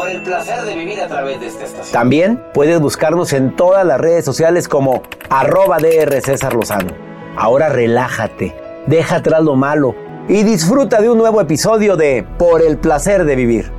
por 0.00 0.08
el 0.08 0.22
placer 0.22 0.62
de 0.62 0.74
vivir 0.74 0.98
a 1.02 1.08
través 1.08 1.38
de 1.40 1.48
esta 1.48 1.64
estación. 1.64 1.92
También 1.92 2.42
puedes 2.54 2.80
buscarnos 2.80 3.34
en 3.34 3.54
todas 3.54 3.84
las 3.84 4.00
redes 4.00 4.24
sociales 4.24 4.66
como 4.66 5.02
arroba 5.28 5.76
DR 5.76 6.22
César 6.22 6.54
Lozano. 6.54 6.94
Ahora 7.36 7.68
relájate, 7.68 8.56
deja 8.86 9.16
atrás 9.16 9.42
lo 9.42 9.56
malo 9.56 9.94
y 10.26 10.42
disfruta 10.42 11.02
de 11.02 11.10
un 11.10 11.18
nuevo 11.18 11.38
episodio 11.38 11.98
de 11.98 12.26
Por 12.38 12.62
el 12.62 12.78
placer 12.78 13.26
de 13.26 13.36
vivir. 13.36 13.70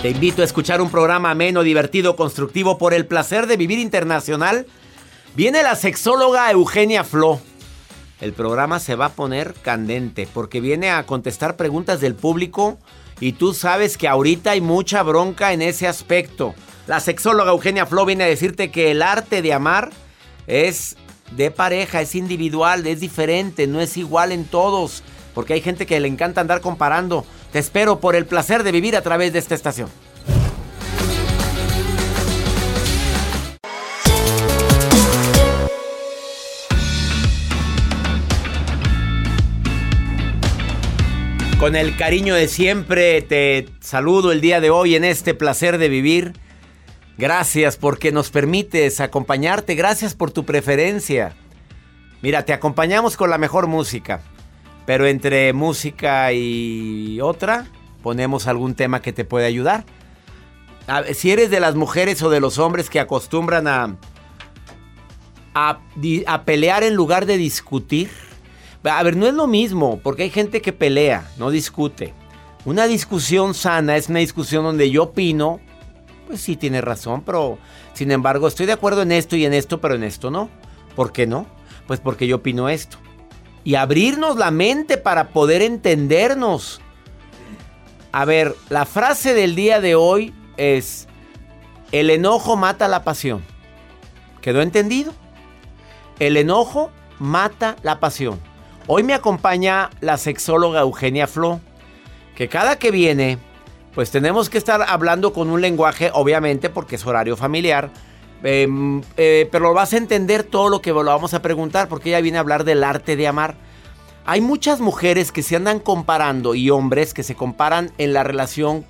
Te 0.00 0.10
invito 0.10 0.42
a 0.42 0.44
escuchar 0.44 0.80
un 0.80 0.92
programa 0.92 1.32
ameno, 1.32 1.64
divertido, 1.64 2.14
constructivo 2.14 2.78
por 2.78 2.94
el 2.94 3.04
placer 3.04 3.48
de 3.48 3.56
vivir 3.56 3.80
internacional. 3.80 4.64
Viene 5.34 5.64
la 5.64 5.74
sexóloga 5.74 6.48
Eugenia 6.52 7.02
Flo 7.02 7.40
el 8.20 8.32
programa 8.32 8.80
se 8.80 8.94
va 8.94 9.06
a 9.06 9.12
poner 9.12 9.54
candente 9.54 10.28
porque 10.32 10.60
viene 10.60 10.90
a 10.90 11.04
contestar 11.06 11.56
preguntas 11.56 12.00
del 12.00 12.14
público 12.14 12.78
y 13.20 13.32
tú 13.32 13.54
sabes 13.54 13.96
que 13.96 14.08
ahorita 14.08 14.52
hay 14.52 14.60
mucha 14.60 15.02
bronca 15.02 15.52
en 15.52 15.62
ese 15.62 15.86
aspecto. 15.86 16.54
La 16.86 17.00
sexóloga 17.00 17.50
Eugenia 17.50 17.86
Flo 17.86 18.04
viene 18.04 18.24
a 18.24 18.28
decirte 18.28 18.70
que 18.70 18.90
el 18.90 19.02
arte 19.02 19.42
de 19.42 19.52
amar 19.52 19.90
es 20.46 20.96
de 21.36 21.50
pareja, 21.50 22.00
es 22.00 22.14
individual, 22.14 22.86
es 22.86 23.00
diferente, 23.00 23.66
no 23.66 23.80
es 23.80 23.96
igual 23.96 24.32
en 24.32 24.44
todos, 24.44 25.02
porque 25.34 25.52
hay 25.52 25.60
gente 25.60 25.86
que 25.86 26.00
le 26.00 26.08
encanta 26.08 26.40
andar 26.40 26.60
comparando. 26.60 27.24
Te 27.52 27.58
espero 27.58 28.00
por 28.00 28.16
el 28.16 28.26
placer 28.26 28.62
de 28.62 28.72
vivir 28.72 28.96
a 28.96 29.02
través 29.02 29.32
de 29.32 29.38
esta 29.38 29.54
estación. 29.54 29.88
Con 41.58 41.74
el 41.74 41.96
cariño 41.96 42.36
de 42.36 42.46
siempre 42.46 43.20
te 43.20 43.68
saludo 43.80 44.30
el 44.30 44.40
día 44.40 44.60
de 44.60 44.70
hoy 44.70 44.94
en 44.94 45.02
este 45.02 45.34
placer 45.34 45.78
de 45.78 45.88
vivir. 45.88 46.34
Gracias 47.18 47.76
porque 47.76 48.12
nos 48.12 48.30
permites 48.30 49.00
acompañarte, 49.00 49.74
gracias 49.74 50.14
por 50.14 50.30
tu 50.30 50.44
preferencia. 50.44 51.34
Mira, 52.22 52.44
te 52.44 52.52
acompañamos 52.52 53.16
con 53.16 53.28
la 53.28 53.38
mejor 53.38 53.66
música, 53.66 54.20
pero 54.86 55.08
entre 55.08 55.52
música 55.52 56.32
y 56.32 57.20
otra 57.20 57.66
ponemos 58.04 58.46
algún 58.46 58.76
tema 58.76 59.02
que 59.02 59.12
te 59.12 59.24
puede 59.24 59.46
ayudar. 59.46 59.84
si 61.12 61.32
eres 61.32 61.50
de 61.50 61.58
las 61.58 61.74
mujeres 61.74 62.22
o 62.22 62.30
de 62.30 62.38
los 62.38 62.58
hombres 62.58 62.88
que 62.88 63.00
acostumbran 63.00 63.66
a, 63.66 63.96
a, 65.54 65.80
a 66.28 66.44
pelear 66.44 66.84
en 66.84 66.94
lugar 66.94 67.26
de 67.26 67.36
discutir, 67.36 68.27
a 68.84 69.02
ver, 69.02 69.16
no 69.16 69.26
es 69.26 69.34
lo 69.34 69.46
mismo, 69.46 70.00
porque 70.02 70.24
hay 70.24 70.30
gente 70.30 70.60
que 70.62 70.72
pelea, 70.72 71.30
no 71.36 71.50
discute. 71.50 72.14
Una 72.64 72.86
discusión 72.86 73.54
sana 73.54 73.96
es 73.96 74.08
una 74.08 74.18
discusión 74.18 74.64
donde 74.64 74.90
yo 74.90 75.04
opino, 75.04 75.60
pues 76.26 76.40
sí 76.40 76.56
tiene 76.56 76.80
razón, 76.80 77.22
pero 77.22 77.58
sin 77.94 78.10
embargo 78.10 78.46
estoy 78.46 78.66
de 78.66 78.72
acuerdo 78.72 79.02
en 79.02 79.12
esto 79.12 79.36
y 79.36 79.44
en 79.44 79.54
esto, 79.54 79.80
pero 79.80 79.94
en 79.94 80.04
esto 80.04 80.30
no. 80.30 80.50
¿Por 80.94 81.12
qué 81.12 81.26
no? 81.26 81.46
Pues 81.86 82.00
porque 82.00 82.26
yo 82.26 82.36
opino 82.36 82.68
esto. 82.68 82.98
Y 83.64 83.74
abrirnos 83.74 84.36
la 84.36 84.50
mente 84.50 84.98
para 84.98 85.28
poder 85.28 85.62
entendernos. 85.62 86.80
A 88.12 88.24
ver, 88.24 88.54
la 88.68 88.84
frase 88.84 89.34
del 89.34 89.54
día 89.54 89.80
de 89.80 89.94
hoy 89.94 90.34
es, 90.56 91.08
el 91.92 92.10
enojo 92.10 92.56
mata 92.56 92.88
la 92.88 93.04
pasión. 93.04 93.42
¿Quedó 94.40 94.62
entendido? 94.62 95.12
El 96.18 96.36
enojo 96.36 96.90
mata 97.18 97.76
la 97.82 98.00
pasión. 98.00 98.38
Hoy 98.90 99.02
me 99.02 99.12
acompaña 99.12 99.90
la 100.00 100.16
sexóloga 100.16 100.80
Eugenia 100.80 101.26
Flo, 101.26 101.60
que 102.34 102.48
cada 102.48 102.78
que 102.78 102.90
viene, 102.90 103.36
pues 103.94 104.10
tenemos 104.10 104.48
que 104.48 104.56
estar 104.56 104.80
hablando 104.88 105.34
con 105.34 105.50
un 105.50 105.60
lenguaje, 105.60 106.10
obviamente, 106.14 106.70
porque 106.70 106.96
es 106.96 107.06
horario 107.06 107.36
familiar, 107.36 107.90
em, 108.42 109.02
eh, 109.18 109.46
pero 109.52 109.74
vas 109.74 109.92
a 109.92 109.98
entender 109.98 110.42
todo 110.42 110.70
lo 110.70 110.80
que 110.80 110.92
lo 110.92 111.04
vamos 111.04 111.34
a 111.34 111.42
preguntar, 111.42 111.86
porque 111.90 112.08
ella 112.08 112.22
viene 112.22 112.38
a 112.38 112.40
hablar 112.40 112.64
del 112.64 112.82
arte 112.82 113.14
de 113.14 113.28
amar. 113.28 113.56
Hay 114.24 114.40
muchas 114.40 114.80
mujeres 114.80 115.32
que 115.32 115.42
se 115.42 115.56
andan 115.56 115.80
comparando 115.80 116.54
y 116.54 116.70
hombres 116.70 117.12
que 117.12 117.24
se 117.24 117.34
comparan 117.34 117.92
en 117.98 118.14
la 118.14 118.24
relación 118.24 118.86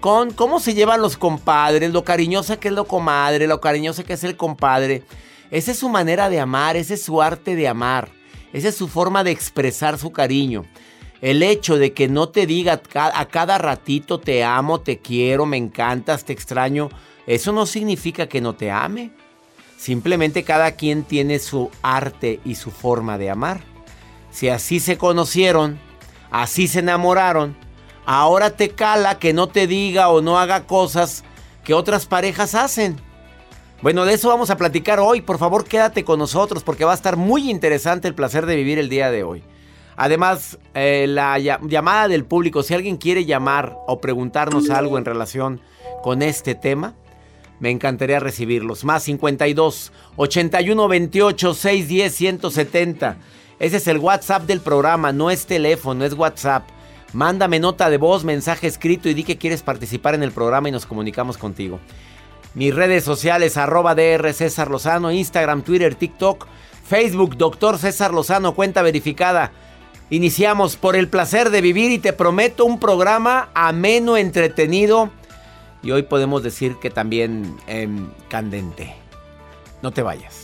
con 0.00 0.30
cómo 0.30 0.58
se 0.58 0.72
llevan 0.72 1.02
los 1.02 1.18
compadres, 1.18 1.92
lo 1.92 2.02
cariñosa 2.02 2.56
que 2.56 2.68
es 2.68 2.74
lo 2.74 2.86
comadre, 2.86 3.46
lo 3.46 3.60
cariñosa 3.60 4.04
que 4.04 4.14
es 4.14 4.24
el 4.24 4.38
compadre. 4.38 5.02
Esa 5.50 5.72
es 5.72 5.78
su 5.78 5.90
manera 5.90 6.30
de 6.30 6.40
amar, 6.40 6.78
ese 6.78 6.94
es 6.94 7.02
su 7.02 7.20
arte 7.20 7.56
de 7.56 7.68
amar. 7.68 8.08
Esa 8.54 8.68
es 8.68 8.76
su 8.76 8.86
forma 8.86 9.24
de 9.24 9.32
expresar 9.32 9.98
su 9.98 10.12
cariño. 10.12 10.64
El 11.20 11.42
hecho 11.42 11.76
de 11.76 11.92
que 11.92 12.06
no 12.06 12.28
te 12.28 12.46
diga 12.46 12.80
a 12.94 13.24
cada 13.26 13.58
ratito 13.58 14.20
te 14.20 14.44
amo, 14.44 14.80
te 14.80 15.00
quiero, 15.00 15.44
me 15.44 15.56
encantas, 15.56 16.24
te 16.24 16.32
extraño, 16.32 16.88
eso 17.26 17.52
no 17.52 17.66
significa 17.66 18.28
que 18.28 18.40
no 18.40 18.54
te 18.54 18.70
ame. 18.70 19.10
Simplemente 19.76 20.44
cada 20.44 20.70
quien 20.72 21.02
tiene 21.02 21.40
su 21.40 21.68
arte 21.82 22.38
y 22.44 22.54
su 22.54 22.70
forma 22.70 23.18
de 23.18 23.28
amar. 23.28 23.60
Si 24.30 24.48
así 24.48 24.78
se 24.78 24.98
conocieron, 24.98 25.80
así 26.30 26.68
se 26.68 26.78
enamoraron, 26.78 27.56
ahora 28.06 28.50
te 28.50 28.68
cala 28.68 29.18
que 29.18 29.32
no 29.32 29.48
te 29.48 29.66
diga 29.66 30.10
o 30.10 30.22
no 30.22 30.38
haga 30.38 30.64
cosas 30.68 31.24
que 31.64 31.74
otras 31.74 32.06
parejas 32.06 32.54
hacen. 32.54 33.00
Bueno, 33.82 34.04
de 34.04 34.14
eso 34.14 34.28
vamos 34.28 34.50
a 34.50 34.56
platicar 34.56 35.00
hoy. 35.00 35.20
Por 35.20 35.38
favor, 35.38 35.64
quédate 35.64 36.04
con 36.04 36.18
nosotros 36.18 36.62
porque 36.62 36.84
va 36.84 36.92
a 36.92 36.96
estar 36.96 37.16
muy 37.16 37.50
interesante 37.50 38.08
el 38.08 38.14
placer 38.14 38.46
de 38.46 38.56
vivir 38.56 38.78
el 38.78 38.88
día 38.88 39.10
de 39.10 39.24
hoy. 39.24 39.42
Además, 39.96 40.58
eh, 40.74 41.06
la 41.08 41.38
llamada 41.38 42.08
del 42.08 42.24
público, 42.24 42.62
si 42.62 42.74
alguien 42.74 42.96
quiere 42.96 43.24
llamar 43.24 43.76
o 43.86 44.00
preguntarnos 44.00 44.70
algo 44.70 44.98
en 44.98 45.04
relación 45.04 45.60
con 46.02 46.22
este 46.22 46.54
tema, 46.54 46.94
me 47.60 47.70
encantaría 47.70 48.18
recibirlos. 48.18 48.84
Más 48.84 49.04
52 49.04 49.92
81 50.16 50.88
28 50.88 51.54
610 51.54 52.14
170. 52.14 53.16
Ese 53.60 53.76
es 53.76 53.86
el 53.86 53.98
WhatsApp 53.98 54.42
del 54.42 54.60
programa, 54.60 55.12
no 55.12 55.30
es 55.30 55.46
teléfono, 55.46 56.04
es 56.04 56.14
WhatsApp. 56.14 56.68
Mándame 57.12 57.60
nota 57.60 57.88
de 57.88 57.96
voz, 57.96 58.24
mensaje 58.24 58.66
escrito 58.66 59.08
y 59.08 59.14
di 59.14 59.22
que 59.22 59.38
quieres 59.38 59.62
participar 59.62 60.16
en 60.16 60.24
el 60.24 60.32
programa 60.32 60.68
y 60.68 60.72
nos 60.72 60.84
comunicamos 60.84 61.38
contigo. 61.38 61.78
Mis 62.54 62.74
redes 62.74 63.04
sociales, 63.04 63.56
arroba 63.56 63.94
DR 63.94 64.32
César 64.32 64.70
Lozano, 64.70 65.10
Instagram, 65.10 65.62
Twitter, 65.62 65.94
TikTok, 65.94 66.46
Facebook, 66.86 67.36
Doctor 67.36 67.78
César 67.78 68.12
Lozano, 68.12 68.54
cuenta 68.54 68.82
verificada. 68.82 69.52
Iniciamos 70.10 70.76
por 70.76 70.96
el 70.96 71.08
placer 71.08 71.50
de 71.50 71.60
vivir 71.60 71.90
y 71.90 71.98
te 71.98 72.12
prometo 72.12 72.64
un 72.64 72.78
programa 72.78 73.48
ameno, 73.54 74.16
entretenido 74.16 75.10
y 75.82 75.90
hoy 75.90 76.04
podemos 76.04 76.42
decir 76.42 76.76
que 76.76 76.90
también 76.90 77.56
em, 77.66 78.08
candente. 78.28 78.94
No 79.82 79.92
te 79.92 80.02
vayas. 80.02 80.43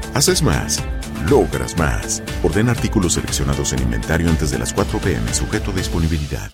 Haces 0.13 0.43
más, 0.43 0.83
logras 1.29 1.77
más. 1.77 2.21
Orden 2.43 2.67
artículos 2.67 3.13
seleccionados 3.13 3.71
en 3.71 3.81
inventario 3.81 4.29
antes 4.29 4.51
de 4.51 4.59
las 4.59 4.73
4 4.73 4.99
pm, 4.99 5.33
sujeto 5.33 5.71
a 5.71 5.73
disponibilidad. 5.73 6.51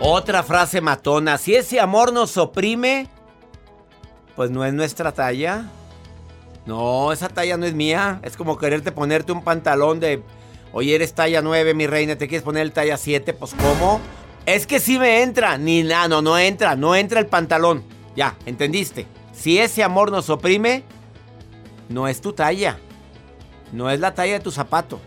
Otra 0.00 0.42
frase 0.42 0.80
matona. 0.80 1.36
Si 1.36 1.54
ese 1.54 1.78
amor 1.78 2.14
nos 2.14 2.38
oprime, 2.38 3.06
pues 4.34 4.50
no 4.50 4.64
es 4.64 4.72
nuestra 4.72 5.12
talla. 5.12 5.66
No, 6.64 7.12
esa 7.12 7.28
talla 7.28 7.58
no 7.58 7.66
es 7.66 7.74
mía. 7.74 8.18
Es 8.22 8.34
como 8.34 8.56
quererte 8.56 8.92
ponerte 8.92 9.30
un 9.30 9.44
pantalón 9.44 10.00
de... 10.00 10.22
Oye, 10.72 10.94
eres 10.94 11.14
talla 11.14 11.42
9, 11.42 11.74
mi 11.74 11.86
reina, 11.86 12.16
¿te 12.16 12.28
quieres 12.28 12.44
poner 12.44 12.62
el 12.62 12.72
talla 12.72 12.96
7? 12.96 13.32
Pues 13.34 13.54
¿cómo? 13.54 14.00
Es 14.46 14.66
que 14.66 14.78
sí 14.78 14.98
me 14.98 15.22
entra. 15.22 15.58
Ni 15.58 15.82
nada, 15.82 16.08
no, 16.08 16.22
no 16.22 16.38
entra. 16.38 16.76
No 16.76 16.94
entra 16.94 17.18
el 17.20 17.26
pantalón. 17.26 17.82
Ya, 18.14 18.36
¿entendiste? 18.46 19.06
Si 19.32 19.58
ese 19.58 19.82
amor 19.82 20.10
nos 20.10 20.30
oprime, 20.30 20.84
no 21.88 22.06
es 22.08 22.20
tu 22.20 22.32
talla. 22.32 22.78
No 23.72 23.90
es 23.90 24.00
la 24.00 24.14
talla 24.14 24.34
de 24.34 24.40
tu 24.40 24.50
zapato. 24.50 25.00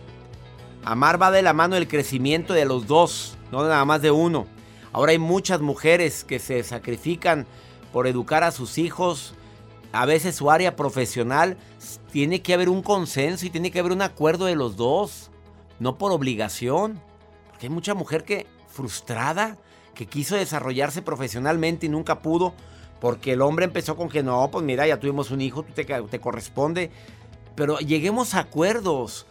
Amar 0.84 1.22
va 1.22 1.32
de 1.32 1.42
la 1.42 1.54
mano 1.54 1.76
del 1.76 1.88
crecimiento 1.88 2.54
de 2.54 2.66
los 2.66 2.88
dos, 2.88 3.38
no 3.52 3.64
nada 3.64 3.86
más 3.86 4.02
de 4.02 4.12
uno. 4.12 4.48
Ahora 4.92 5.12
hay 5.12 5.18
muchas 5.18 5.62
mujeres 5.62 6.24
que 6.24 6.40
se 6.40 6.62
sacrifican 6.64 7.48
por 7.94 8.06
educar 8.06 8.44
a 8.44 8.52
sus 8.52 8.78
hijos. 8.78 9.34
A 9.94 10.06
veces 10.06 10.36
su 10.36 10.52
área 10.52 10.76
profesional 10.76 11.58
tiene 12.12 12.42
que 12.42 12.54
haber 12.54 12.68
un 12.68 12.82
consenso 12.82 13.46
y 13.46 13.50
tiene 13.50 13.72
que 13.72 13.80
haber 13.80 13.94
un 13.94 14.02
acuerdo 14.02 14.46
de 14.46 14.56
los 14.56 14.76
dos, 14.76 15.32
no 15.84 15.98
por 15.98 16.12
obligación. 16.12 17.00
Porque 17.50 17.68
hay 17.68 17.70
mucha 17.70 17.94
mujer 17.94 18.24
que 18.24 18.48
frustrada, 18.68 19.58
que 19.94 20.08
quiso 20.08 20.36
desarrollarse 20.36 21.04
profesionalmente 21.04 21.86
y 21.86 21.90
nunca 21.90 22.22
pudo, 22.22 22.56
porque 23.00 23.34
el 23.34 23.42
hombre 23.42 23.66
empezó 23.66 23.96
con 23.96 24.10
que 24.10 24.24
no, 24.24 24.50
pues 24.50 24.66
mira, 24.66 24.88
ya 24.88 25.00
tuvimos 25.00 25.30
un 25.30 25.42
hijo, 25.42 25.64
te, 25.64 25.84
te 25.84 26.20
corresponde. 26.20 26.90
Pero 27.56 27.78
lleguemos 27.78 28.34
a 28.34 28.40
acuerdos, 28.40 29.28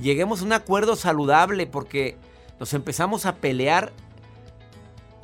lleguemos 0.00 0.40
a 0.40 0.44
un 0.44 0.52
acuerdo 0.52 0.96
saludable, 0.96 1.66
porque 1.66 2.16
nos 2.58 2.72
empezamos 2.72 3.26
a 3.26 3.36
pelear 3.36 3.92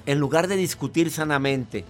en 0.04 0.18
lugar 0.18 0.48
de 0.48 0.56
discutir 0.56 1.10
sanamente. 1.10 1.84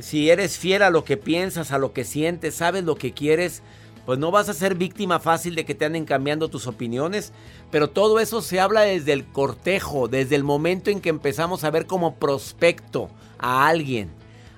Si 0.00 0.30
eres 0.30 0.58
fiel 0.58 0.82
a 0.82 0.90
lo 0.90 1.04
que 1.04 1.16
piensas, 1.16 1.72
a 1.72 1.78
lo 1.78 1.92
que 1.92 2.04
sientes, 2.04 2.54
sabes 2.54 2.84
lo 2.84 2.96
que 2.96 3.12
quieres, 3.12 3.62
pues 4.06 4.18
no 4.20 4.30
vas 4.30 4.48
a 4.48 4.54
ser 4.54 4.76
víctima 4.76 5.18
fácil 5.18 5.56
de 5.56 5.64
que 5.64 5.74
te 5.74 5.84
anden 5.84 6.04
cambiando 6.04 6.48
tus 6.48 6.68
opiniones. 6.68 7.32
Pero 7.72 7.90
todo 7.90 8.20
eso 8.20 8.40
se 8.40 8.60
habla 8.60 8.82
desde 8.82 9.12
el 9.12 9.26
cortejo, 9.26 10.06
desde 10.08 10.36
el 10.36 10.44
momento 10.44 10.90
en 10.90 11.00
que 11.00 11.08
empezamos 11.08 11.64
a 11.64 11.70
ver 11.70 11.86
como 11.86 12.14
prospecto 12.14 13.10
a 13.38 13.66
alguien. 13.66 14.10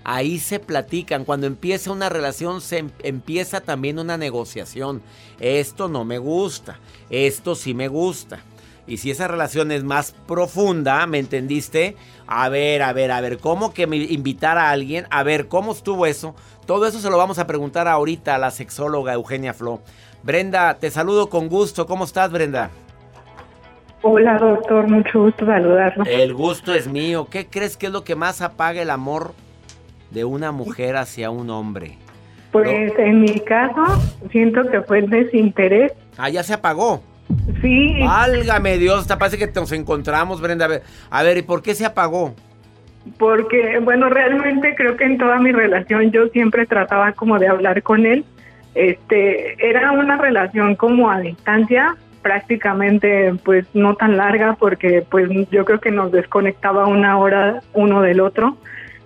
Ahí 0.04 0.38
se 0.38 0.58
platican. 0.58 1.24
Cuando 1.24 1.46
empieza 1.46 1.90
una 1.90 2.08
relación, 2.08 2.60
se 2.60 2.78
em, 2.78 2.90
empieza 3.02 3.60
también 3.60 3.98
una 3.98 4.16
negociación. 4.16 5.02
Esto 5.40 5.88
no 5.88 6.04
me 6.04 6.18
gusta. 6.18 6.78
Esto 7.10 7.54
sí 7.54 7.74
me 7.74 7.88
gusta. 7.88 8.40
Y 8.88 8.96
si 8.96 9.10
esa 9.10 9.28
relación 9.28 9.70
es 9.70 9.84
más 9.84 10.12
profunda, 10.26 11.06
¿me 11.06 11.18
entendiste? 11.18 11.94
A 12.26 12.48
ver, 12.48 12.82
a 12.82 12.92
ver, 12.94 13.12
a 13.12 13.20
ver, 13.20 13.36
¿cómo 13.38 13.74
que 13.74 13.86
me 13.86 13.98
invitar 13.98 14.56
a 14.56 14.70
alguien? 14.70 15.06
A 15.10 15.22
ver, 15.22 15.46
¿cómo 15.46 15.72
estuvo 15.72 16.06
eso? 16.06 16.34
Todo 16.64 16.86
eso 16.86 16.98
se 16.98 17.10
lo 17.10 17.18
vamos 17.18 17.38
a 17.38 17.46
preguntar 17.46 17.86
ahorita 17.86 18.34
a 18.34 18.38
la 18.38 18.50
sexóloga 18.50 19.12
Eugenia 19.12 19.52
Flo. 19.52 19.82
Brenda, 20.22 20.78
te 20.78 20.90
saludo 20.90 21.28
con 21.28 21.48
gusto. 21.48 21.86
¿Cómo 21.86 22.04
estás, 22.04 22.32
Brenda? 22.32 22.70
Hola, 24.00 24.38
doctor. 24.38 24.88
Mucho 24.88 25.22
gusto 25.22 25.44
saludarlo. 25.44 26.04
El 26.04 26.32
gusto 26.32 26.74
es 26.74 26.88
mío. 26.88 27.28
¿Qué 27.30 27.46
crees 27.46 27.76
que 27.76 27.86
es 27.86 27.92
lo 27.92 28.04
que 28.04 28.14
más 28.14 28.40
apaga 28.40 28.80
el 28.80 28.90
amor 28.90 29.34
de 30.10 30.24
una 30.24 30.50
mujer 30.50 30.96
hacia 30.96 31.30
un 31.30 31.50
hombre? 31.50 31.98
Pues 32.52 32.92
en 32.98 33.20
mi 33.20 33.38
caso, 33.40 33.84
siento 34.30 34.62
que 34.70 34.80
fue 34.80 35.00
el 35.00 35.10
desinterés. 35.10 35.92
Ah, 36.16 36.30
ya 36.30 36.42
se 36.42 36.54
apagó. 36.54 37.02
Sí. 37.60 38.00
Válgame 38.00 38.78
Dios, 38.78 39.06
te 39.06 39.16
parece 39.16 39.38
que 39.38 39.50
nos 39.54 39.72
encontramos, 39.72 40.40
Brenda. 40.40 40.64
A 40.64 40.68
ver, 40.68 40.82
a 41.10 41.22
ver, 41.22 41.38
¿y 41.38 41.42
por 41.42 41.62
qué 41.62 41.74
se 41.74 41.84
apagó? 41.84 42.34
Porque, 43.18 43.78
bueno, 43.80 44.08
realmente 44.08 44.74
creo 44.74 44.96
que 44.96 45.04
en 45.04 45.18
toda 45.18 45.38
mi 45.38 45.52
relación 45.52 46.10
yo 46.10 46.28
siempre 46.28 46.66
trataba 46.66 47.12
como 47.12 47.38
de 47.38 47.48
hablar 47.48 47.82
con 47.82 48.06
él. 48.06 48.24
Este, 48.74 49.56
era 49.66 49.92
una 49.92 50.16
relación 50.16 50.76
como 50.76 51.10
a 51.10 51.20
distancia, 51.20 51.96
prácticamente 52.22 53.34
pues 53.44 53.66
no 53.74 53.94
tan 53.94 54.16
larga 54.16 54.56
porque 54.58 55.04
pues 55.08 55.30
yo 55.50 55.64
creo 55.64 55.80
que 55.80 55.90
nos 55.90 56.12
desconectaba 56.12 56.86
una 56.86 57.18
hora 57.18 57.62
uno 57.72 58.02
del 58.02 58.20
otro. 58.20 58.56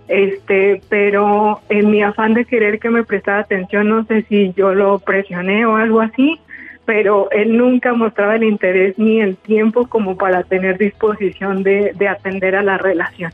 Este, 0.09 0.83
pero 0.89 1.61
en 1.69 1.91
mi 1.91 2.03
afán 2.03 2.35
de 2.35 2.45
querer 2.45 2.81
que 2.81 2.91
me 2.91 3.05
prestara 3.05 3.41
atención, 3.41 3.89
no 3.89 4.05
sé 4.05 4.23
si 4.29 4.53
yo 4.57 4.75
lo 4.75 4.99
presioné 4.99 5.65
o 5.65 5.77
algo 5.77 6.01
así, 6.01 6.39
pero 6.85 7.31
él 7.31 7.57
nunca 7.57 7.93
mostraba 7.95 8.37
el 8.37 8.45
interés 8.45 8.99
ni 8.99 9.21
el 9.21 9.37
tiempo 9.37 9.87
como 9.87 10.17
para 10.17 10.43
tener 10.43 10.79
disposición 10.79 11.63
de, 11.63 11.95
atender 12.09 12.57
a 12.57 12.63
la 12.63 12.79
relación. 12.79 13.33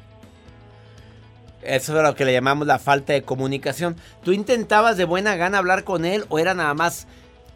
Eso 1.62 1.96
es 1.96 2.02
lo 2.02 2.14
que 2.14 2.24
le 2.24 2.32
llamamos 2.32 2.66
la 2.66 2.78
falta 2.78 3.12
de 3.12 3.22
comunicación. 3.22 3.96
¿Tú 4.22 4.32
intentabas 4.32 4.96
de 4.96 5.04
buena 5.04 5.36
gana 5.36 5.58
hablar 5.58 5.84
con 5.84 6.04
él 6.04 6.24
o 6.28 6.38
era 6.38 6.54
nada 6.54 6.74
más 6.74 7.08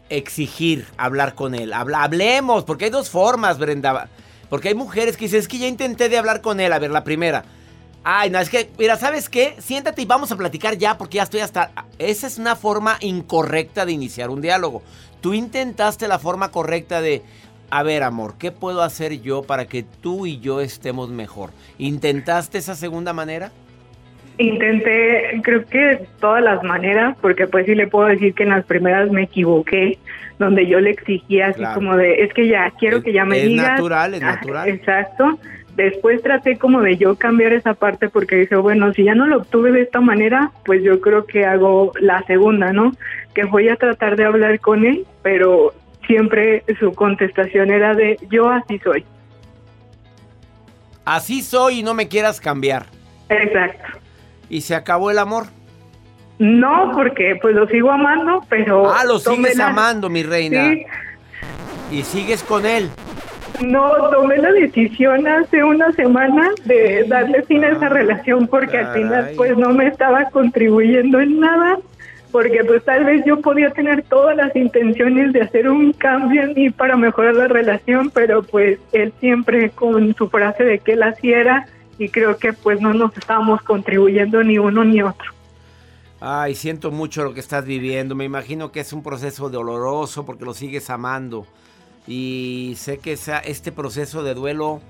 exigir 0.09 0.85
hablar 0.97 1.35
con 1.35 1.55
él. 1.55 1.73
hablemos, 1.73 2.63
porque 2.63 2.85
hay 2.85 2.91
dos 2.91 3.09
formas, 3.09 3.57
Brenda. 3.57 4.09
Porque 4.49 4.69
hay 4.69 4.75
mujeres 4.75 5.17
que 5.17 5.25
dicen, 5.25 5.39
es 5.39 5.47
que 5.47 5.57
ya 5.57 5.67
intenté 5.67 6.09
de 6.09 6.17
hablar 6.17 6.41
con 6.41 6.59
él. 6.59 6.71
A 6.73 6.79
ver, 6.79 6.91
la 6.91 7.03
primera. 7.03 7.43
Ay, 8.03 8.29
no, 8.29 8.39
es 8.39 8.49
que, 8.49 8.69
mira, 8.77 8.97
¿sabes 8.97 9.29
qué? 9.29 9.55
Siéntate 9.59 10.01
y 10.01 10.05
vamos 10.05 10.31
a 10.31 10.37
platicar 10.37 10.77
ya 10.77 10.97
porque 10.97 11.17
ya 11.17 11.23
estoy 11.23 11.39
hasta... 11.39 11.71
Esa 11.99 12.27
es 12.27 12.37
una 12.37 12.55
forma 12.55 12.97
incorrecta 12.99 13.85
de 13.85 13.93
iniciar 13.93 14.29
un 14.29 14.41
diálogo. 14.41 14.83
Tú 15.21 15.33
intentaste 15.33 16.07
la 16.09 16.19
forma 16.19 16.51
correcta 16.51 17.01
de, 17.01 17.21
a 17.69 17.81
ver, 17.81 18.03
amor, 18.03 18.35
¿qué 18.37 18.51
puedo 18.51 18.81
hacer 18.81 19.21
yo 19.21 19.43
para 19.43 19.65
que 19.65 19.83
tú 19.83 20.25
y 20.25 20.39
yo 20.39 20.59
estemos 20.59 21.09
mejor? 21.09 21.51
¿Intentaste 21.77 22.57
esa 22.57 22.75
segunda 22.75 23.13
manera? 23.13 23.51
Intenté, 24.37 25.39
creo 25.43 25.65
que 25.65 26.07
todas 26.19 26.43
las 26.43 26.61
maneras, 26.63 27.15
porque 27.21 27.47
pues 27.47 27.65
sí 27.67 27.75
le 27.75 27.87
puedo 27.87 28.07
decir 28.07 28.33
que 28.33 28.43
en 28.43 28.49
las 28.49 28.65
primeras 28.65 29.09
me 29.11 29.23
equivoqué, 29.23 29.97
donde 30.39 30.67
yo 30.67 30.79
le 30.81 30.89
exigía 30.89 31.47
así 31.47 31.63
como 31.73 31.95
de, 31.95 32.23
es 32.23 32.33
que 32.33 32.47
ya, 32.47 32.69
quiero 32.77 33.01
que 33.01 33.13
ya 33.13 33.25
me 33.25 33.39
digas. 33.39 33.65
Es 33.65 33.71
natural, 33.71 34.13
es 34.15 34.21
natural. 34.21 34.67
Exacto. 34.67 35.39
Después 35.75 36.21
traté 36.21 36.57
como 36.57 36.81
de 36.81 36.97
yo 36.97 37.15
cambiar 37.15 37.53
esa 37.53 37.73
parte 37.73 38.07
porque 38.07 38.35
dije, 38.35 38.55
bueno, 38.55 38.93
si 38.93 39.05
ya 39.05 39.15
no 39.15 39.25
lo 39.25 39.37
obtuve 39.37 39.71
de 39.71 39.81
esta 39.81 40.01
manera, 40.01 40.51
pues 40.65 40.83
yo 40.83 41.01
creo 41.01 41.25
que 41.25 41.45
hago 41.45 41.91
la 41.99 42.23
segunda, 42.27 42.71
¿no? 42.71 42.91
Que 43.33 43.45
voy 43.45 43.69
a 43.69 43.75
tratar 43.75 44.15
de 44.15 44.25
hablar 44.25 44.59
con 44.59 44.85
él, 44.85 45.05
pero 45.23 45.73
siempre 46.05 46.63
su 46.79 46.93
contestación 46.93 47.71
era 47.71 47.95
de, 47.95 48.17
yo 48.29 48.49
así 48.49 48.77
soy. 48.79 49.03
Así 51.05 51.41
soy 51.41 51.79
y 51.79 51.83
no 51.83 51.95
me 51.95 52.07
quieras 52.07 52.39
cambiar. 52.39 52.85
Exacto. 53.29 53.99
¿Y 54.49 54.61
se 54.61 54.75
acabó 54.75 55.09
el 55.09 55.17
amor? 55.17 55.45
No, 56.37 56.91
porque 56.93 57.37
pues 57.41 57.55
lo 57.55 57.67
sigo 57.67 57.89
amando, 57.89 58.41
pero... 58.47 58.93
Ah, 58.93 59.03
lo 59.05 59.17
sigues 59.17 59.59
amando, 59.59 60.09
mi 60.09 60.21
reina. 60.21 60.69
Sí. 60.69 60.85
¿Y 61.91 62.03
sigues 62.03 62.43
con 62.43 62.65
él? 62.65 62.89
No, 63.61 64.09
tomé 64.09 64.37
la 64.37 64.51
decisión 64.51 65.27
hace 65.27 65.63
una 65.63 65.91
semana 65.93 66.49
de 66.65 67.05
darle 67.07 67.43
fin 67.43 67.63
a 67.63 67.69
esa 67.69 67.89
relación 67.89 68.47
porque 68.47 68.77
al 68.77 68.93
final 68.93 69.31
pues 69.37 69.57
no 69.57 69.73
me 69.73 69.87
estaba 69.87 70.25
contribuyendo 70.29 71.19
en 71.19 71.39
nada, 71.39 71.77
porque 72.31 72.63
pues 72.63 72.83
tal 72.83 73.05
vez 73.05 73.23
yo 73.25 73.39
podía 73.41 73.69
tener 73.69 74.03
todas 74.03 74.35
las 74.35 74.55
intenciones 74.55 75.33
de 75.33 75.41
hacer 75.41 75.69
un 75.69 75.93
cambio 75.93 76.43
en 76.43 76.53
mí 76.53 76.69
para 76.71 76.97
mejorar 76.97 77.35
la 77.35 77.47
relación, 77.47 78.09
pero 78.09 78.43
pues 78.43 78.79
él 78.91 79.13
siempre 79.19 79.69
con 79.69 80.13
su 80.15 80.29
frase 80.29 80.63
de 80.63 80.79
que 80.79 80.93
él 80.93 81.03
hacía 81.03 81.67
y 81.97 82.09
creo 82.09 82.37
que 82.37 82.53
pues 82.53 82.81
no 82.81 82.93
nos 82.93 83.15
estábamos 83.17 83.61
contribuyendo 83.61 84.43
ni 84.43 84.57
uno 84.57 84.83
ni 84.83 85.01
otro. 85.01 85.31
Ay, 86.19 86.55
siento 86.55 86.89
mucho 86.89 87.23
lo 87.23 87.33
que 87.33 87.41
estás 87.41 87.65
viviendo. 87.65 88.15
Me 88.15 88.23
imagino 88.23 88.71
que 88.71 88.79
es 88.79 88.93
un 88.93 89.03
proceso 89.03 89.49
doloroso 89.49 90.25
porque 90.25 90.45
lo 90.45 90.53
sigues 90.53 90.89
amando. 90.89 91.45
Y 92.07 92.73
sé 92.77 92.97
que 92.97 93.13
este 93.13 93.71
proceso 93.71 94.23
de 94.23 94.33
duelo, 94.33 94.81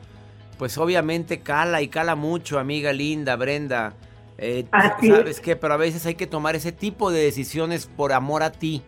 pues 0.57 0.77
obviamente 0.77 1.39
cala 1.39 1.81
y 1.81 1.87
cala 1.87 2.15
mucho, 2.15 2.59
amiga 2.59 2.93
linda, 2.93 3.35
Brenda. 3.35 3.93
Eh, 4.37 4.65
¿Sabes 4.71 5.39
qué? 5.39 5.55
Pero 5.55 5.73
a 5.73 5.77
veces 5.77 6.05
hay 6.05 6.15
que 6.15 6.27
tomar 6.27 6.55
ese 6.55 6.71
tipo 6.71 7.11
de 7.11 7.23
decisiones 7.23 7.85
por 7.85 8.13
amor 8.13 8.43
a 8.43 8.51
ti. 8.51 8.81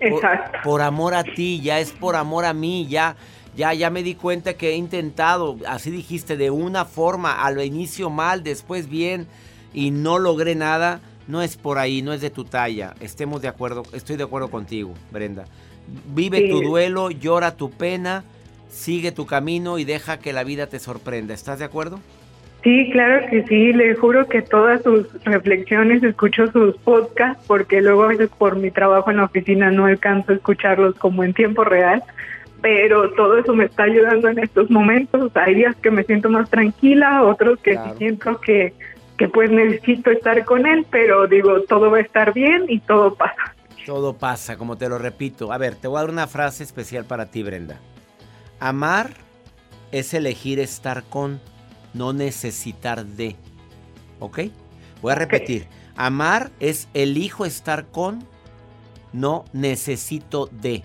Exacto. 0.00 0.52
Por, 0.52 0.62
por 0.62 0.82
amor 0.82 1.14
a 1.14 1.24
ti, 1.24 1.60
ya 1.62 1.80
es 1.80 1.92
por 1.92 2.16
amor 2.16 2.44
a 2.44 2.52
mí, 2.52 2.86
ya 2.86 3.16
ya, 3.56 3.72
ya 3.72 3.88
me 3.88 4.02
di 4.02 4.14
cuenta 4.14 4.54
que 4.54 4.70
he 4.70 4.76
intentado, 4.76 5.56
así 5.66 5.90
dijiste, 5.90 6.36
de 6.36 6.50
una 6.50 6.84
forma, 6.84 7.42
al 7.42 7.64
inicio 7.64 8.10
mal, 8.10 8.42
después 8.42 8.88
bien, 8.88 9.26
y 9.72 9.90
no 9.90 10.18
logré 10.18 10.54
nada. 10.54 11.00
No 11.26 11.42
es 11.42 11.56
por 11.56 11.78
ahí, 11.78 12.02
no 12.02 12.12
es 12.12 12.20
de 12.20 12.30
tu 12.30 12.44
talla. 12.44 12.94
Estemos 13.00 13.42
de 13.42 13.48
acuerdo, 13.48 13.82
estoy 13.92 14.16
de 14.16 14.22
acuerdo 14.22 14.48
contigo, 14.48 14.94
Brenda. 15.10 15.46
Vive 16.14 16.48
tu 16.48 16.62
duelo, 16.62 17.10
llora 17.10 17.56
tu 17.56 17.70
pena, 17.70 18.24
sigue 18.68 19.12
tu 19.12 19.26
camino 19.26 19.78
y 19.78 19.84
deja 19.84 20.18
que 20.18 20.32
la 20.32 20.44
vida 20.44 20.66
te 20.66 20.78
sorprenda. 20.78 21.34
¿Estás 21.34 21.58
de 21.58 21.64
acuerdo? 21.64 22.00
Sí, 22.62 22.90
claro 22.90 23.26
que 23.30 23.44
sí. 23.44 23.72
Le 23.72 23.94
juro 23.94 24.26
que 24.26 24.42
todas 24.42 24.82
sus 24.82 25.06
reflexiones 25.24 26.02
escucho 26.02 26.50
sus 26.50 26.76
podcasts 26.78 27.44
porque 27.46 27.80
luego 27.80 28.04
a 28.04 28.08
veces 28.08 28.30
por 28.36 28.56
mi 28.56 28.70
trabajo 28.70 29.10
en 29.10 29.18
la 29.18 29.24
oficina 29.24 29.70
no 29.70 29.86
alcanzo 29.86 30.32
a 30.32 30.36
escucharlos 30.36 30.96
como 30.96 31.22
en 31.22 31.32
tiempo 31.32 31.64
real 31.64 32.02
pero 32.66 33.10
todo 33.12 33.38
eso 33.38 33.54
me 33.54 33.66
está 33.66 33.84
ayudando 33.84 34.28
en 34.28 34.38
estos 34.38 34.70
momentos. 34.70 35.30
Hay 35.36 35.54
días 35.54 35.76
que 35.76 35.90
me 35.90 36.04
siento 36.04 36.28
más 36.30 36.50
tranquila, 36.50 37.22
otros 37.22 37.60
que 37.60 37.78
siento 37.96 38.40
que, 38.40 38.72
que 39.16 39.28
pues 39.28 39.50
necesito 39.50 40.10
estar 40.10 40.44
con 40.44 40.66
él, 40.66 40.86
pero 40.90 41.26
digo, 41.26 41.60
todo 41.62 41.90
va 41.90 41.98
a 41.98 42.00
estar 42.00 42.32
bien 42.32 42.64
y 42.68 42.80
todo 42.80 43.14
pasa. 43.14 43.54
Todo 43.86 44.18
pasa, 44.18 44.56
como 44.56 44.76
te 44.76 44.88
lo 44.88 44.98
repito. 44.98 45.52
A 45.52 45.58
ver, 45.58 45.76
te 45.76 45.86
voy 45.86 45.98
a 45.98 46.00
dar 46.00 46.10
una 46.10 46.26
frase 46.26 46.64
especial 46.64 47.04
para 47.04 47.26
ti, 47.26 47.44
Brenda. 47.44 47.78
Amar 48.58 49.14
es 49.92 50.12
elegir 50.12 50.58
estar 50.58 51.04
con, 51.04 51.40
no 51.94 52.12
necesitar 52.12 53.06
de. 53.06 53.36
¿Ok? 54.18 54.40
Voy 55.00 55.12
a 55.12 55.14
repetir. 55.14 55.68
Amar 55.94 56.50
es 56.58 56.88
elijo 56.94 57.44
estar 57.44 57.86
con, 57.86 58.26
no 59.12 59.44
necesito 59.52 60.48
de. 60.50 60.82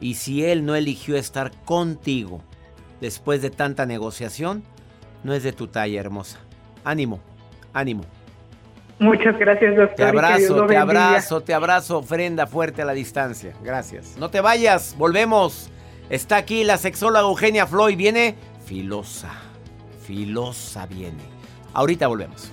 Y 0.00 0.14
si 0.14 0.44
él 0.44 0.66
no 0.66 0.74
eligió 0.74 1.16
estar 1.16 1.52
contigo 1.64 2.42
después 3.00 3.40
de 3.40 3.50
tanta 3.50 3.86
negociación, 3.86 4.64
no 5.22 5.32
es 5.32 5.44
de 5.44 5.52
tu 5.52 5.68
talla, 5.68 6.00
hermosa. 6.00 6.40
Ánimo, 6.82 7.20
ánimo. 7.72 8.02
Muchas 8.98 9.38
gracias, 9.38 9.76
doctor. 9.76 9.96
Te 9.96 10.04
abrazo, 10.04 10.66
te 10.66 10.76
abrazo, 10.76 11.40
te 11.40 11.54
abrazo, 11.54 11.98
ofrenda 11.98 12.46
fuerte 12.46 12.82
a 12.82 12.84
la 12.84 12.92
distancia. 12.92 13.52
Gracias. 13.62 14.16
No 14.16 14.30
te 14.30 14.40
vayas, 14.40 14.94
volvemos. 14.96 15.70
Está 16.10 16.36
aquí 16.36 16.64
la 16.64 16.76
sexóloga 16.76 17.20
Eugenia 17.20 17.66
Floyd. 17.66 17.96
Viene 17.96 18.36
filosa, 18.64 19.30
filosa 20.06 20.86
viene. 20.86 21.22
Ahorita 21.74 22.06
volvemos. 22.06 22.52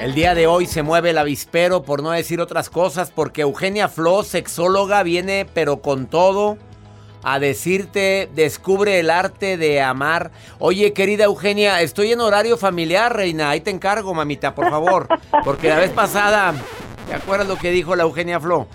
El 0.00 0.14
día 0.14 0.34
de 0.34 0.46
hoy 0.46 0.64
se 0.64 0.82
mueve 0.82 1.10
el 1.10 1.18
avispero, 1.18 1.82
por 1.82 2.02
no 2.02 2.10
decir 2.10 2.40
otras 2.40 2.70
cosas, 2.70 3.10
porque 3.10 3.42
Eugenia 3.42 3.86
Flo, 3.86 4.22
sexóloga, 4.22 5.02
viene 5.02 5.46
pero 5.52 5.82
con 5.82 6.06
todo 6.06 6.56
a 7.22 7.38
decirte, 7.38 8.30
descubre 8.34 8.98
el 8.98 9.10
arte 9.10 9.58
de 9.58 9.82
amar. 9.82 10.30
Oye, 10.58 10.94
querida 10.94 11.24
Eugenia, 11.24 11.82
estoy 11.82 12.12
en 12.12 12.20
horario 12.20 12.56
familiar, 12.56 13.14
reina. 13.14 13.50
Ahí 13.50 13.60
te 13.60 13.70
encargo, 13.70 14.14
mamita, 14.14 14.54
por 14.54 14.70
favor. 14.70 15.06
Porque 15.44 15.68
la 15.68 15.76
vez 15.76 15.90
pasada, 15.90 16.54
¿te 17.06 17.12
acuerdas 17.12 17.46
lo 17.46 17.58
que 17.58 17.70
dijo 17.70 17.94
la 17.94 18.04
Eugenia 18.04 18.40
Flo? 18.40 18.68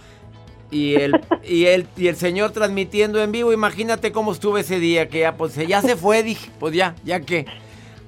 Y 0.69 0.93
el, 0.93 1.19
y 1.43 1.65
el, 1.65 1.87
y 1.97 2.07
el 2.07 2.17
señor 2.17 2.51
transmitiendo 2.51 3.19
en 3.19 3.31
vivo, 3.31 3.51
imagínate 3.51 4.11
cómo 4.11 4.31
estuve 4.31 4.61
ese 4.61 4.79
día, 4.79 5.09
que 5.09 5.21
ya, 5.21 5.35
pues, 5.35 5.55
ya 5.55 5.81
se 5.81 5.95
fue, 5.95 6.21
dije, 6.21 6.51
pues 6.59 6.75
ya, 6.75 6.93
ya 7.03 7.19
que... 7.21 7.47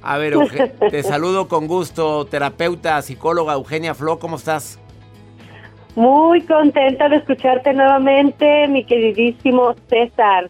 A 0.09 0.17
ver, 0.17 0.35
Euge- 0.35 0.71
te 0.89 1.03
saludo 1.03 1.49
con 1.49 1.67
gusto, 1.67 2.23
terapeuta, 2.25 3.01
psicóloga 3.01 3.55
Eugenia 3.55 3.93
Flo, 3.93 4.19
¿cómo 4.19 4.37
estás? 4.37 4.79
Muy 5.95 6.41
contenta 6.43 7.09
de 7.09 7.17
escucharte 7.17 7.73
nuevamente, 7.73 8.69
mi 8.69 8.85
queridísimo 8.85 9.75
César. 9.89 10.49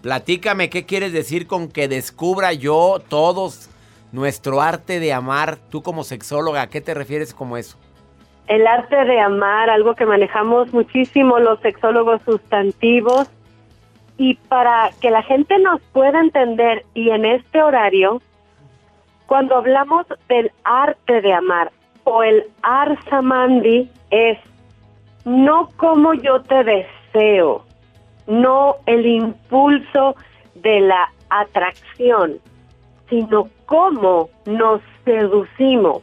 Platícame, 0.00 0.70
¿qué 0.70 0.86
quieres 0.86 1.12
decir 1.12 1.46
con 1.46 1.68
que 1.68 1.86
descubra 1.86 2.54
yo 2.54 2.98
todos 3.10 3.68
nuestro 4.10 4.62
arte 4.62 5.00
de 5.00 5.12
amar? 5.12 5.58
Tú 5.68 5.82
como 5.82 6.02
sexóloga, 6.02 6.62
¿a 6.62 6.68
qué 6.68 6.80
te 6.80 6.94
refieres 6.94 7.34
como 7.34 7.58
eso? 7.58 7.76
El 8.46 8.66
arte 8.66 9.04
de 9.04 9.20
amar, 9.20 9.68
algo 9.68 9.96
que 9.96 10.06
manejamos 10.06 10.72
muchísimo 10.72 11.38
los 11.40 11.60
sexólogos 11.60 12.22
sustantivos. 12.24 13.28
Y 14.16 14.36
para 14.48 14.92
que 15.02 15.10
la 15.10 15.22
gente 15.22 15.58
nos 15.58 15.82
pueda 15.92 16.18
entender, 16.20 16.86
y 16.94 17.10
en 17.10 17.26
este 17.26 17.62
horario, 17.62 18.22
cuando 19.28 19.56
hablamos 19.56 20.06
del 20.28 20.50
arte 20.64 21.20
de 21.20 21.32
amar 21.34 21.70
o 22.04 22.22
el 22.22 22.44
arsamandi, 22.62 23.90
es 24.10 24.38
no 25.26 25.68
como 25.76 26.14
yo 26.14 26.40
te 26.40 26.64
deseo, 26.64 27.62
no 28.26 28.76
el 28.86 29.04
impulso 29.06 30.16
de 30.54 30.80
la 30.80 31.12
atracción, 31.28 32.38
sino 33.10 33.48
cómo 33.66 34.30
nos 34.46 34.80
seducimos, 35.04 36.02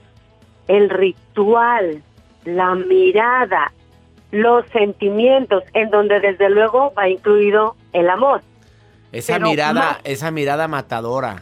el 0.68 0.92
ritual, 0.92 2.04
la 2.44 2.76
mirada, 2.76 3.72
los 4.30 4.68
sentimientos, 4.68 5.64
en 5.74 5.90
donde 5.90 6.20
desde 6.20 6.52
luego 6.52 6.94
va 6.96 7.10
incluido 7.10 7.76
el 7.94 8.08
amor. 8.08 8.42
Esa 9.12 9.34
Pero 9.34 9.48
mirada, 9.50 9.74
más- 9.74 9.98
esa 10.04 10.30
mirada 10.30 10.68
matadora. 10.68 11.42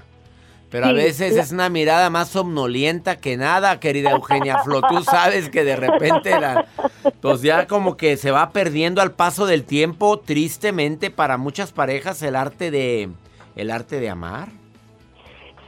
Pero 0.74 0.88
a 0.88 0.92
veces 0.92 1.36
la- 1.36 1.42
es 1.44 1.52
una 1.52 1.70
mirada 1.70 2.10
más 2.10 2.30
somnolienta 2.30 3.18
que 3.18 3.38
nada, 3.38 3.80
querida 3.80 4.10
Eugenia 4.10 4.58
Flo. 4.64 4.82
Tú 4.82 5.04
sabes 5.04 5.50
que 5.50 5.64
de 5.64 5.76
repente 5.76 6.32
la, 6.40 6.66
pues 7.22 7.44
ya 7.44 7.68
como 7.68 7.96
que 7.96 8.18
se 8.18 8.32
va 8.32 8.50
perdiendo 8.50 9.00
al 9.00 9.12
paso 9.12 9.46
del 9.46 9.66
tiempo, 9.66 10.18
tristemente 10.20 11.12
para 11.12 11.38
muchas 11.38 11.72
parejas 11.72 12.24
el 12.24 12.36
arte 12.36 12.72
de 12.72 13.10
el 13.56 13.70
arte 13.70 14.00
de 14.00 14.10
amar. 14.10 14.48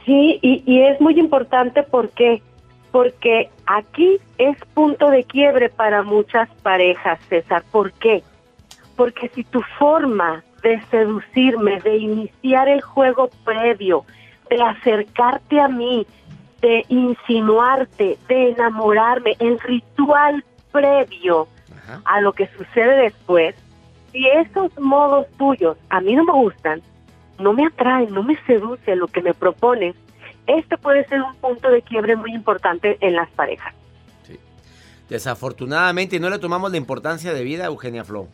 Sí, 0.04 0.40
y, 0.42 0.64
y 0.66 0.82
es 0.82 1.00
muy 1.00 1.18
importante 1.20 1.84
porque 1.84 2.42
porque 2.90 3.48
aquí 3.66 4.18
es 4.38 4.56
punto 4.74 5.10
de 5.10 5.22
quiebre 5.22 5.68
para 5.68 6.02
muchas 6.02 6.48
parejas, 6.62 7.20
César. 7.28 7.62
¿Por 7.70 7.92
qué? 7.92 8.24
Porque 8.96 9.28
si 9.34 9.44
tu 9.44 9.62
forma 9.78 10.42
de 10.62 10.80
seducirme, 10.90 11.80
de 11.82 11.96
iniciar 11.98 12.68
el 12.68 12.80
juego 12.80 13.30
previo, 13.44 14.04
de 14.48 14.62
acercarte 14.62 15.60
a 15.60 15.68
mí, 15.68 16.06
de 16.60 16.84
insinuarte, 16.88 18.18
de 18.28 18.50
enamorarme, 18.50 19.36
el 19.38 19.58
ritual 19.60 20.44
previo 20.72 21.48
a 22.04 22.20
lo 22.20 22.32
que 22.32 22.48
sucede 22.48 23.02
después, 23.02 23.54
si 24.12 24.26
esos 24.26 24.76
modos 24.78 25.26
tuyos 25.38 25.76
a 25.90 26.00
mí 26.00 26.14
no 26.14 26.24
me 26.24 26.32
gustan, 26.32 26.82
no 27.38 27.52
me 27.52 27.66
atraen, 27.66 28.12
no 28.12 28.22
me 28.22 28.36
seduce 28.44 28.96
lo 28.96 29.06
que 29.08 29.22
me 29.22 29.34
propones, 29.34 29.94
este 30.46 30.78
puede 30.78 31.06
ser 31.06 31.22
un 31.22 31.34
punto 31.36 31.70
de 31.70 31.82
quiebre 31.82 32.16
muy 32.16 32.32
importante 32.32 32.96
en 33.00 33.14
las 33.14 33.30
parejas. 33.30 33.74
Desafortunadamente 35.08 36.18
no 36.18 36.30
le 36.30 36.38
tomamos 36.38 36.70
la 36.70 36.76
importancia 36.78 37.32
de 37.32 37.44
vida 37.44 37.64
a 37.64 37.66
Eugenia 37.66 38.04
Flo. 38.04 38.26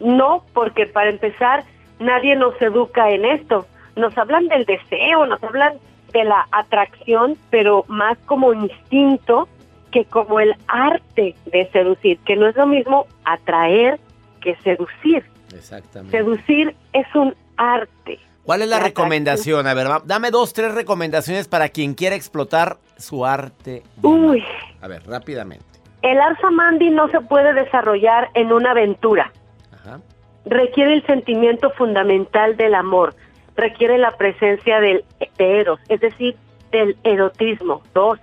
No, 0.00 0.44
porque 0.52 0.86
para 0.86 1.10
empezar, 1.10 1.64
nadie 1.98 2.36
nos 2.36 2.60
educa 2.60 3.10
en 3.10 3.24
esto. 3.24 3.66
Nos 3.98 4.16
hablan 4.16 4.48
del 4.48 4.64
deseo, 4.64 5.26
nos 5.26 5.42
hablan 5.42 5.74
de 6.12 6.24
la 6.24 6.46
atracción, 6.52 7.36
pero 7.50 7.84
más 7.88 8.16
como 8.26 8.52
instinto 8.54 9.48
que 9.90 10.04
como 10.04 10.40
el 10.40 10.54
arte 10.68 11.34
de 11.46 11.68
seducir, 11.72 12.18
que 12.20 12.36
no 12.36 12.46
es 12.48 12.56
lo 12.56 12.66
mismo 12.66 13.06
atraer 13.24 13.98
que 14.40 14.54
seducir. 14.62 15.24
Exactamente. 15.54 16.16
Seducir 16.16 16.74
es 16.92 17.06
un 17.14 17.34
arte. 17.56 18.18
¿Cuál 18.44 18.62
es 18.62 18.68
la 18.68 18.78
La 18.78 18.84
recomendación? 18.84 19.66
A 19.66 19.74
ver, 19.74 19.88
dame 20.04 20.30
dos, 20.30 20.52
tres 20.54 20.74
recomendaciones 20.74 21.48
para 21.48 21.68
quien 21.68 21.94
quiera 21.94 22.16
explotar 22.16 22.76
su 22.96 23.26
arte. 23.26 23.82
Uy, 24.02 24.42
A 24.80 24.88
ver, 24.88 25.02
rápidamente. 25.06 25.64
el 26.02 26.18
arsamandi 26.20 26.90
no 26.90 27.08
se 27.08 27.20
puede 27.20 27.52
desarrollar 27.52 28.28
en 28.34 28.52
una 28.52 28.70
aventura. 28.70 29.32
Ajá. 29.72 30.00
requiere 30.46 30.94
el 30.94 31.04
sentimiento 31.06 31.70
fundamental 31.72 32.56
del 32.56 32.74
amor, 32.74 33.14
requiere 33.58 33.98
la 33.98 34.12
presencia 34.12 34.80
del 34.80 35.04
de 35.36 35.60
eros, 35.60 35.80
es 35.88 36.00
decir, 36.00 36.36
del 36.70 36.96
erotismo. 37.02 37.82
Dos, 37.92 38.18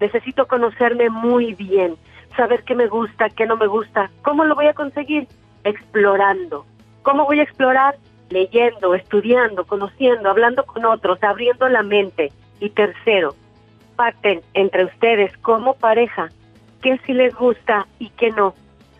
necesito 0.00 0.46
conocerme 0.46 1.10
muy 1.10 1.52
bien, 1.54 1.96
saber 2.36 2.62
qué 2.62 2.74
me 2.74 2.86
gusta, 2.86 3.28
qué 3.28 3.44
no 3.44 3.56
me 3.56 3.66
gusta. 3.66 4.10
¿Cómo 4.22 4.44
lo 4.44 4.54
voy 4.54 4.66
a 4.66 4.74
conseguir? 4.74 5.26
Explorando. 5.64 6.64
¿Cómo 7.02 7.24
voy 7.24 7.40
a 7.40 7.42
explorar? 7.42 7.96
Leyendo, 8.30 8.94
estudiando, 8.94 9.64
conociendo, 9.64 10.30
hablando 10.30 10.64
con 10.64 10.84
otros, 10.84 11.22
abriendo 11.22 11.68
la 11.68 11.82
mente. 11.82 12.30
Y 12.60 12.70
tercero, 12.70 13.34
pacten 13.96 14.42
entre 14.54 14.84
ustedes 14.84 15.36
como 15.38 15.74
pareja 15.74 16.28
qué 16.82 16.98
sí 17.04 17.12
les 17.14 17.34
gusta 17.34 17.86
y 17.98 18.10
qué 18.10 18.30
no 18.30 18.54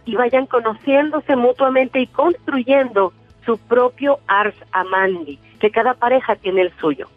y 0.08 0.16
vayan 0.16 0.46
conociéndose 0.46 1.36
mutuamente 1.36 2.00
y 2.00 2.06
construyendo 2.06 3.12
su 3.44 3.58
propio 3.58 4.20
Ars 4.26 4.56
Amandi, 4.72 5.38
que 5.58 5.70
cada 5.70 5.94
pareja 5.94 6.36
tiene 6.36 6.62
el 6.62 6.72
suyo. 6.78 7.08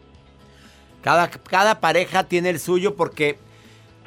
Cada, 1.00 1.28
cada 1.28 1.80
pareja 1.80 2.24
tiene 2.24 2.50
el 2.50 2.60
suyo 2.60 2.94
porque 2.94 3.38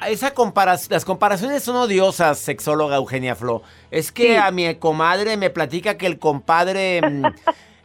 esa 0.06 0.32
comparación, 0.32 0.92
las 0.92 1.04
comparaciones 1.04 1.62
son 1.62 1.76
odiosas, 1.76 2.38
sexóloga 2.38 2.96
Eugenia 2.96 3.34
Flo. 3.34 3.62
Es 3.90 4.12
que 4.12 4.38
a 4.38 4.50
mi 4.50 4.74
comadre 4.76 5.36
me 5.36 5.50
platica 5.50 5.96
que 5.96 6.06
el 6.06 6.18
compadre... 6.18 7.00
mm, 7.02 7.24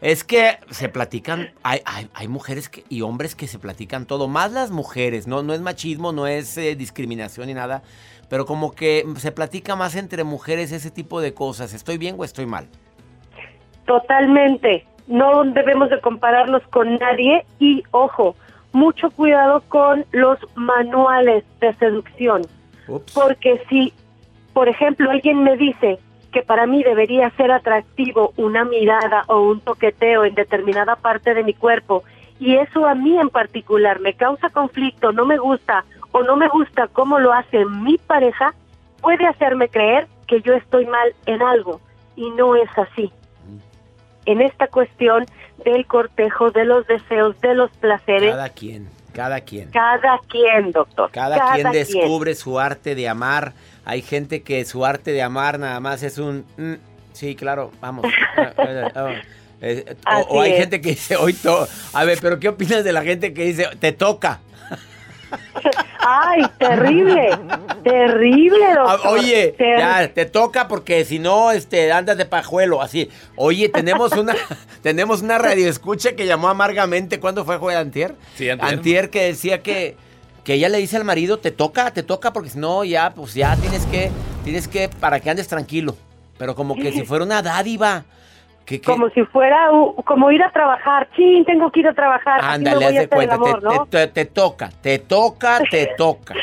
es 0.01 0.23
que 0.23 0.57
se 0.71 0.89
platican, 0.89 1.51
hay, 1.61 1.81
hay, 1.85 2.09
hay 2.13 2.27
mujeres 2.27 2.69
que, 2.69 2.83
y 2.89 3.01
hombres 3.01 3.35
que 3.35 3.47
se 3.47 3.59
platican 3.59 4.07
todo, 4.07 4.27
más 4.27 4.51
las 4.51 4.71
mujeres, 4.71 5.27
no, 5.27 5.43
no 5.43 5.53
es 5.53 5.61
machismo, 5.61 6.11
no 6.11 6.25
es 6.25 6.57
eh, 6.57 6.75
discriminación 6.75 7.47
ni 7.47 7.53
nada, 7.53 7.83
pero 8.27 8.47
como 8.47 8.71
que 8.71 9.05
se 9.17 9.31
platica 9.31 9.75
más 9.75 9.95
entre 9.95 10.23
mujeres 10.23 10.71
ese 10.71 10.89
tipo 10.89 11.21
de 11.21 11.33
cosas. 11.35 11.73
¿Estoy 11.73 11.99
bien 11.99 12.15
o 12.17 12.23
estoy 12.23 12.47
mal? 12.47 12.67
Totalmente. 13.85 14.87
No 15.11 15.43
debemos 15.43 15.89
de 15.89 15.99
compararnos 15.99 16.63
con 16.69 16.97
nadie 16.97 17.45
y, 17.59 17.83
ojo, 17.91 18.35
mucho 18.71 19.11
cuidado 19.11 19.61
con 19.67 20.05
los 20.13 20.39
manuales 20.55 21.43
de 21.59 21.73
seducción. 21.73 22.43
Porque 23.13 23.61
si, 23.69 23.93
por 24.53 24.69
ejemplo, 24.69 25.11
alguien 25.11 25.43
me 25.43 25.57
dice 25.57 25.99
que 26.31 26.43
para 26.43 26.65
mí 26.65 26.81
debería 26.81 27.29
ser 27.31 27.51
atractivo 27.51 28.31
una 28.37 28.63
mirada 28.63 29.25
o 29.27 29.41
un 29.41 29.59
toqueteo 29.59 30.23
en 30.23 30.33
determinada 30.33 30.95
parte 30.95 31.33
de 31.33 31.43
mi 31.43 31.53
cuerpo 31.53 32.03
y 32.39 32.55
eso 32.55 32.87
a 32.87 32.95
mí 32.95 33.19
en 33.19 33.29
particular 33.29 33.99
me 33.99 34.13
causa 34.13 34.49
conflicto, 34.49 35.11
no 35.11 35.25
me 35.25 35.37
gusta 35.37 35.83
o 36.13 36.23
no 36.23 36.37
me 36.37 36.47
gusta 36.47 36.87
cómo 36.87 37.19
lo 37.19 37.33
hace 37.33 37.65
mi 37.65 37.97
pareja, 37.97 38.53
puede 39.01 39.27
hacerme 39.27 39.67
creer 39.67 40.07
que 40.25 40.41
yo 40.41 40.53
estoy 40.53 40.85
mal 40.85 41.13
en 41.25 41.41
algo 41.41 41.81
y 42.15 42.29
no 42.31 42.55
es 42.55 42.69
así. 42.77 43.11
En 44.25 44.41
esta 44.41 44.67
cuestión 44.67 45.25
del 45.65 45.85
cortejo, 45.85 46.51
de 46.51 46.65
los 46.65 46.85
deseos, 46.87 47.39
de 47.41 47.55
los 47.55 47.71
placeres, 47.77 48.31
Cada 48.31 48.49
quien. 48.49 48.89
Cada 49.13 49.41
quien. 49.41 49.69
Cada 49.71 50.19
quien, 50.29 50.71
doctor. 50.71 51.11
Cada, 51.11 51.53
quien 51.53 51.71
descubre 51.71 52.33
su 52.35 52.59
arte 52.59 52.95
de 52.95 53.09
amar. 53.09 53.53
Hay 53.83 54.01
gente 54.01 54.41
que 54.41 54.63
su 54.63 54.85
arte 54.85 55.11
de 55.11 55.21
amar 55.21 55.59
nada 55.59 55.79
más 55.79 56.01
es 56.03 56.17
un... 56.17 56.45
mm, 56.57 56.75
sí, 57.13 57.35
claro, 57.35 57.71
vamos. 57.81 58.05
Eh, 59.63 59.95
o, 60.07 60.37
o 60.37 60.41
hay 60.41 60.49
Así 60.49 60.53
es. 60.53 60.59
gente 60.61 60.81
que 60.81 60.89
dice, 60.89 61.15
hoy 61.17 61.33
todo... 61.33 61.67
A 61.93 62.03
ver, 62.03 62.17
pero 62.19 62.39
¿qué 62.39 62.49
opinas 62.49 62.83
de 62.83 62.91
la 62.91 63.03
gente 63.03 63.31
que 63.31 63.43
dice, 63.43 63.67
te 63.79 63.91
toca? 63.91 64.39
Ay, 65.99 66.43
terrible, 66.57 67.29
terrible, 67.83 68.65
Ah, 68.77 68.93
doctor. 68.93 69.11
Oye, 69.19 69.53
Ter- 69.57 69.79
ya, 69.79 70.13
te 70.13 70.25
toca 70.25 70.67
porque 70.67 71.05
si 71.05 71.19
no, 71.19 71.51
este, 71.51 71.91
andas 71.91 72.17
de 72.17 72.25
pajuelo, 72.25 72.81
así. 72.81 73.09
Oye, 73.35 73.69
tenemos 73.69 74.11
una, 74.13 74.35
tenemos 74.81 75.21
una 75.21 75.37
radioescucha 75.37 76.15
que 76.15 76.25
llamó 76.25 76.49
amargamente, 76.49 77.19
¿cuándo 77.19 77.45
fue, 77.45 77.59
fue 77.59 77.75
antier? 77.75 78.15
Sí, 78.35 78.49
antier. 78.49 79.09
que 79.09 79.23
decía 79.25 79.61
que, 79.61 79.95
que 80.43 80.55
ella 80.55 80.69
le 80.69 80.79
dice 80.79 80.97
al 80.97 81.03
marido, 81.03 81.37
te 81.39 81.51
toca, 81.51 81.91
te 81.91 82.03
toca, 82.03 82.33
porque 82.33 82.49
si 82.49 82.59
no, 82.59 82.83
ya, 82.83 83.13
pues 83.13 83.33
ya 83.33 83.55
tienes 83.57 83.85
que, 83.85 84.09
tienes 84.43 84.67
que, 84.67 84.89
para 84.89 85.19
que 85.19 85.29
andes 85.29 85.47
tranquilo. 85.47 85.95
Pero 86.37 86.55
como 86.55 86.75
que 86.75 86.91
si 86.91 87.03
fuera 87.03 87.23
una 87.23 87.41
dádiva. 87.43 88.05
Como 88.85 89.09
si 89.09 89.23
fuera 89.25 89.67
como 90.05 90.31
ir 90.31 90.41
a 90.43 90.51
trabajar. 90.51 91.07
Sí, 91.15 91.43
tengo 91.45 91.71
que 91.71 91.81
ir 91.81 91.87
a 91.87 91.93
trabajar. 91.93 92.39
Ándale, 92.43 92.85
haz 92.85 92.93
de 92.93 93.07
cuenta, 93.09 93.37
te, 93.37 93.49
amor, 93.49 93.63
¿no? 93.63 93.85
te- 93.87 94.07
te- 94.07 94.07
te 94.07 94.25
toca, 94.25 94.69
te 94.81 94.99
toca, 94.99 95.59
te 95.69 95.87
toca. 95.97 96.35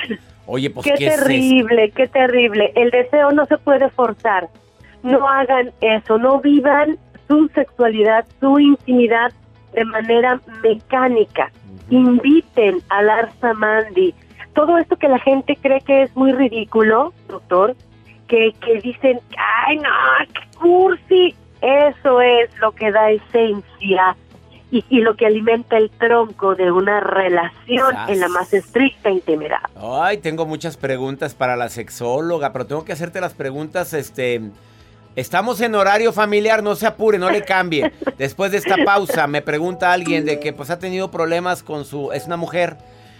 Oye, 0.46 0.70
pues 0.70 0.85
qué, 0.85 0.94
qué, 0.94 1.07
es 1.07 1.14
eso? 1.14 1.24
terrible, 1.24 1.90
qué 1.92 2.07
terrible. 2.09 2.72
El 2.74 2.90
deseo 2.90 3.31
no 3.33 3.46
se 3.46 3.57
puede 3.59 3.88
forzar. 3.90 4.48
No 5.02 5.28
hagan 5.28 5.72
eso, 5.81 6.18
no 6.18 6.40
vivan 6.40 6.98
su 7.28 7.48
sexualidad, 7.54 8.26
su 8.40 8.59
intimidad 8.59 9.33
de 9.72 9.85
manera 9.85 10.40
mecánica. 10.62 11.50
Inviten 11.90 12.78
a 12.88 13.02
Larsa 13.02 13.54
Mandy. 13.54 14.14
Todo 14.54 14.76
esto 14.78 14.96
que 14.96 15.09
la 15.09 15.18
gente 15.20 15.57
cree 15.61 15.81
que 15.83 16.02
es 16.02 16.16
muy 16.16 16.33
ridículo, 16.33 17.12
doctor, 17.28 17.76
que, 18.26 18.52
que 18.61 18.81
dicen, 18.81 19.20
ay 19.66 19.76
no, 19.76 19.90
qué 20.33 20.59
cursi. 20.59 21.35
Eso 21.61 22.21
es 22.21 22.51
lo 22.61 22.73
que 22.73 22.90
da 22.92 23.11
esencia 23.11 24.16
y, 24.71 24.85
y 24.88 25.01
lo 25.01 25.16
que 25.16 25.27
alimenta 25.27 25.77
el 25.77 25.90
tronco 25.90 26.55
de 26.55 26.71
una 26.71 27.01
relación 27.01 27.92
Sas. 27.92 28.11
en 28.11 28.21
la 28.21 28.29
más 28.29 28.53
estricta 28.53 29.11
intimidad. 29.11 29.61
Ay, 29.77 30.18
tengo 30.18 30.47
muchas 30.47 30.77
preguntas 30.77 31.35
para 31.35 31.57
la 31.57 31.68
sexóloga, 31.68 32.53
pero 32.53 32.66
tengo 32.66 32.85
que 32.85 32.92
hacerte 32.92 33.21
las 33.21 33.35
preguntas, 33.35 33.92
este... 33.92 34.42
Estamos 35.16 35.61
en 35.62 35.75
horario 35.75 36.12
familiar, 36.12 36.62
no 36.62 36.77
se 36.77 36.87
apure, 36.87 37.18
no 37.18 37.29
le 37.29 37.42
cambie. 37.42 37.92
Después 38.18 38.53
de 38.53 38.59
esta 38.59 38.77
pausa, 38.85 39.27
me 39.27 39.42
pregunta 39.42 39.92
alguien 39.92 40.25
de 40.25 40.38
que 40.38 40.53
pues 40.53 40.71
ha 40.71 40.79
tenido 40.79 41.11
problemas 41.11 41.64
con 41.64 41.85
su... 41.85 42.12
Es 42.12 42.27
una 42.27 42.37
mujer, 42.37 42.77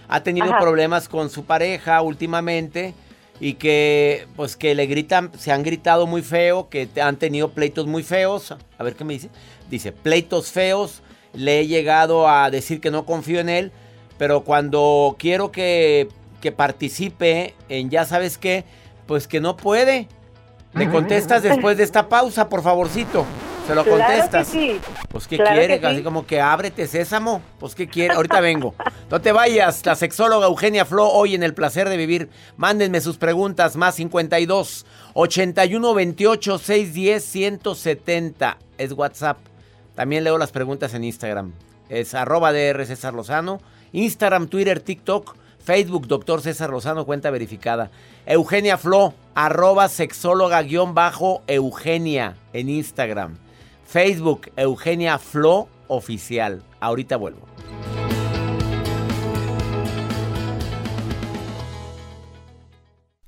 ha 0.07 0.23
tenido 0.23 0.47
Ajá. 0.47 0.61
problemas 0.61 1.09
con 1.09 1.29
su 1.29 1.45
pareja 1.45 2.01
últimamente 2.03 2.95
y 3.41 3.55
que 3.55 4.27
pues 4.37 4.57
que 4.57 4.75
le 4.75 4.87
gritan, 4.87 5.31
se 5.39 5.53
han 5.53 5.63
gritado 5.63 6.07
muy 6.07 6.23
feo, 6.23 6.69
que 6.69 6.89
han 7.01 7.17
tenido 7.17 7.51
pleitos 7.51 7.87
muy 7.87 8.03
feos. 8.03 8.55
A 8.79 8.83
ver 8.83 8.95
qué 8.95 9.05
me 9.05 9.15
dice. 9.15 9.31
Dice, 9.71 9.93
pleitos 9.93 10.51
feos, 10.51 11.03
le 11.35 11.61
he 11.61 11.67
llegado 11.67 12.29
a 12.29 12.51
decir 12.51 12.81
que 12.81 12.91
no 12.91 13.07
confío 13.07 13.41
en 13.41 13.49
él, 13.49 13.73
pero 14.17 14.45
cuando 14.45 15.17
quiero 15.19 15.53
que, 15.53 16.09
que 16.41 16.53
participe 16.53 17.55
en 17.69 17.91
ya 17.91 18.05
sabes 18.05 18.39
qué, 18.39 18.65
pues 19.07 19.29
que 19.29 19.41
no 19.41 19.57
puede. 19.57 20.09
Me 20.73 20.91
contestas 20.91 21.43
después 21.43 21.79
de 21.79 21.85
esta 21.85 22.09
pausa, 22.09 22.49
por 22.49 22.63
favorcito. 22.63 23.25
Se 23.69 23.75
lo 23.75 23.85
Claro 23.85 23.99
que 23.99 24.05
contestas. 24.05 24.49
sí. 24.49 24.81
Pues 25.11 25.27
qué 25.29 25.37
Claro 25.37 25.57
quiere, 25.59 25.79
que 25.79 25.87
así 25.87 25.97
sí. 25.99 26.03
como 26.03 26.27
que 26.27 26.41
ábrete 26.41 26.87
sésamo. 26.87 27.43
Pues 27.61 27.75
qué 27.75 27.87
quiere, 27.87 28.15
ahorita 28.15 28.41
vengo. 28.41 28.75
No 29.11 29.21
te 29.21 29.31
vayas, 29.31 29.85
la 29.85 29.95
sexóloga 29.95 30.47
Eugenia 30.47 30.87
Flo 30.87 31.07
hoy 31.11 31.35
en 31.35 31.43
el 31.43 31.53
placer 31.53 31.91
de 31.91 31.99
vivir. 31.99 32.31
Mándenme 32.57 33.03
sus 33.03 33.19
preguntas 33.19 33.77
más 33.77 33.97
52 33.97 34.87
81 35.13 35.95
28 35.95 36.59
610 36.59 37.25
170 37.25 38.59
es 38.79 38.93
WhatsApp. 38.93 39.37
También 39.95 40.25
leo 40.25 40.39
las 40.39 40.51
preguntas 40.51 40.95
en 40.95 41.05
Instagram. 41.05 41.53
Es 41.91 42.15
arroba 42.15 42.53
DR 42.53 42.87
César 42.87 43.13
Lozano. 43.13 43.61
Instagram, 43.93 44.49
Twitter, 44.49 44.81
TikTok, 44.81 45.37
Facebook, 45.63 46.07
Doctor 46.07 46.41
César 46.41 46.71
Lozano, 46.71 47.05
cuenta 47.05 47.31
verificada. 47.31 47.91
Eugenia 48.25 48.79
Flo, 48.79 49.13
arroba 49.35 49.89
sexóloga 49.89 50.63
guion 50.63 50.95
bajo 50.95 51.43
Eugenia 51.47 52.37
en 52.55 52.71
Instagram. 52.71 53.37
Facebook, 53.89 54.51
Eugenia 54.57 55.19
Flo 55.19 55.67
Oficial. 55.87 56.63
Ahorita 56.79 57.17
vuelvo. 57.17 57.49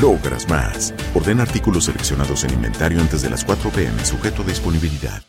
logras 0.00 0.48
más. 0.48 0.94
Orden 1.14 1.40
artículos 1.40 1.84
seleccionados 1.84 2.44
en 2.44 2.52
inventario 2.52 3.00
antes 3.00 3.22
de 3.22 3.30
las 3.30 3.44
4 3.44 3.70
pm, 3.70 4.04
sujeto 4.04 4.42
a 4.42 4.46
disponibilidad. 4.46 5.22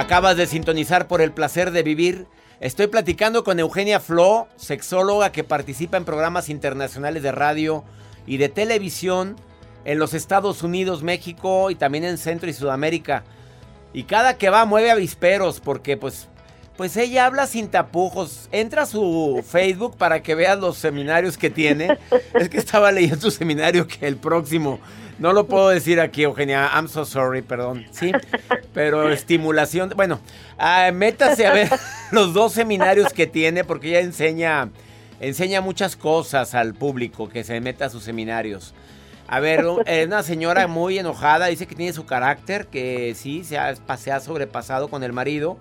Acabas 0.00 0.36
de 0.36 0.46
sintonizar 0.46 1.08
por 1.08 1.20
el 1.20 1.32
placer 1.32 1.72
de 1.72 1.82
vivir. 1.82 2.26
Estoy 2.60 2.86
platicando 2.86 3.44
con 3.44 3.60
Eugenia 3.60 4.00
Flo, 4.00 4.48
sexóloga 4.56 5.30
que 5.30 5.44
participa 5.44 5.96
en 5.96 6.04
programas 6.04 6.48
internacionales 6.48 7.22
de 7.22 7.32
radio 7.32 7.84
y 8.26 8.36
de 8.36 8.48
televisión 8.48 9.36
en 9.84 9.98
los 9.98 10.14
Estados 10.14 10.62
Unidos, 10.62 11.02
México 11.02 11.70
y 11.70 11.74
también 11.74 12.04
en 12.04 12.18
Centro 12.18 12.48
y 12.48 12.52
Sudamérica. 12.52 13.24
Y 13.92 14.04
cada 14.04 14.38
que 14.38 14.50
va 14.50 14.64
mueve 14.64 14.90
avisperos 14.90 15.60
porque 15.60 15.96
pues 15.96 16.28
pues 16.80 16.96
ella 16.96 17.26
habla 17.26 17.46
sin 17.46 17.68
tapujos. 17.68 18.48
Entra 18.52 18.84
a 18.84 18.86
su 18.86 19.44
Facebook 19.46 19.98
para 19.98 20.22
que 20.22 20.34
veas 20.34 20.58
los 20.58 20.78
seminarios 20.78 21.36
que 21.36 21.50
tiene. 21.50 21.98
es 22.32 22.48
que 22.48 22.56
estaba 22.56 22.90
leyendo 22.90 23.20
su 23.20 23.30
seminario 23.30 23.86
que 23.86 24.06
el 24.06 24.16
próximo. 24.16 24.80
No 25.18 25.34
lo 25.34 25.46
puedo 25.46 25.68
decir 25.68 26.00
aquí, 26.00 26.22
Eugenia. 26.22 26.70
I'm 26.74 26.88
so 26.88 27.04
sorry, 27.04 27.42
perdón. 27.42 27.84
Sí, 27.90 28.12
pero 28.72 29.10
estimulación. 29.10 29.92
Bueno, 29.94 30.20
ah, 30.56 30.90
métase 30.90 31.46
a 31.46 31.52
ver 31.52 31.68
los 32.12 32.32
dos 32.32 32.54
seminarios 32.54 33.12
que 33.12 33.26
tiene 33.26 33.62
porque 33.62 33.88
ella 33.88 34.00
enseña, 34.00 34.70
enseña 35.20 35.60
muchas 35.60 35.96
cosas 35.96 36.54
al 36.54 36.72
público 36.72 37.28
que 37.28 37.44
se 37.44 37.60
meta 37.60 37.84
a 37.84 37.90
sus 37.90 38.04
seminarios. 38.04 38.72
A 39.32 39.40
ver, 39.40 39.64
es 39.86 40.06
una 40.06 40.22
señora 40.22 40.66
muy 40.66 40.98
enojada, 40.98 41.46
dice 41.46 41.66
que 41.66 41.74
tiene 41.74 41.92
su 41.92 42.04
carácter, 42.04 42.66
que 42.66 43.14
sí, 43.14 43.44
se 43.44 43.56
ha, 43.56 43.74
se 43.96 44.12
ha 44.12 44.20
sobrepasado 44.20 44.88
con 44.88 45.04
el 45.04 45.12
marido 45.12 45.56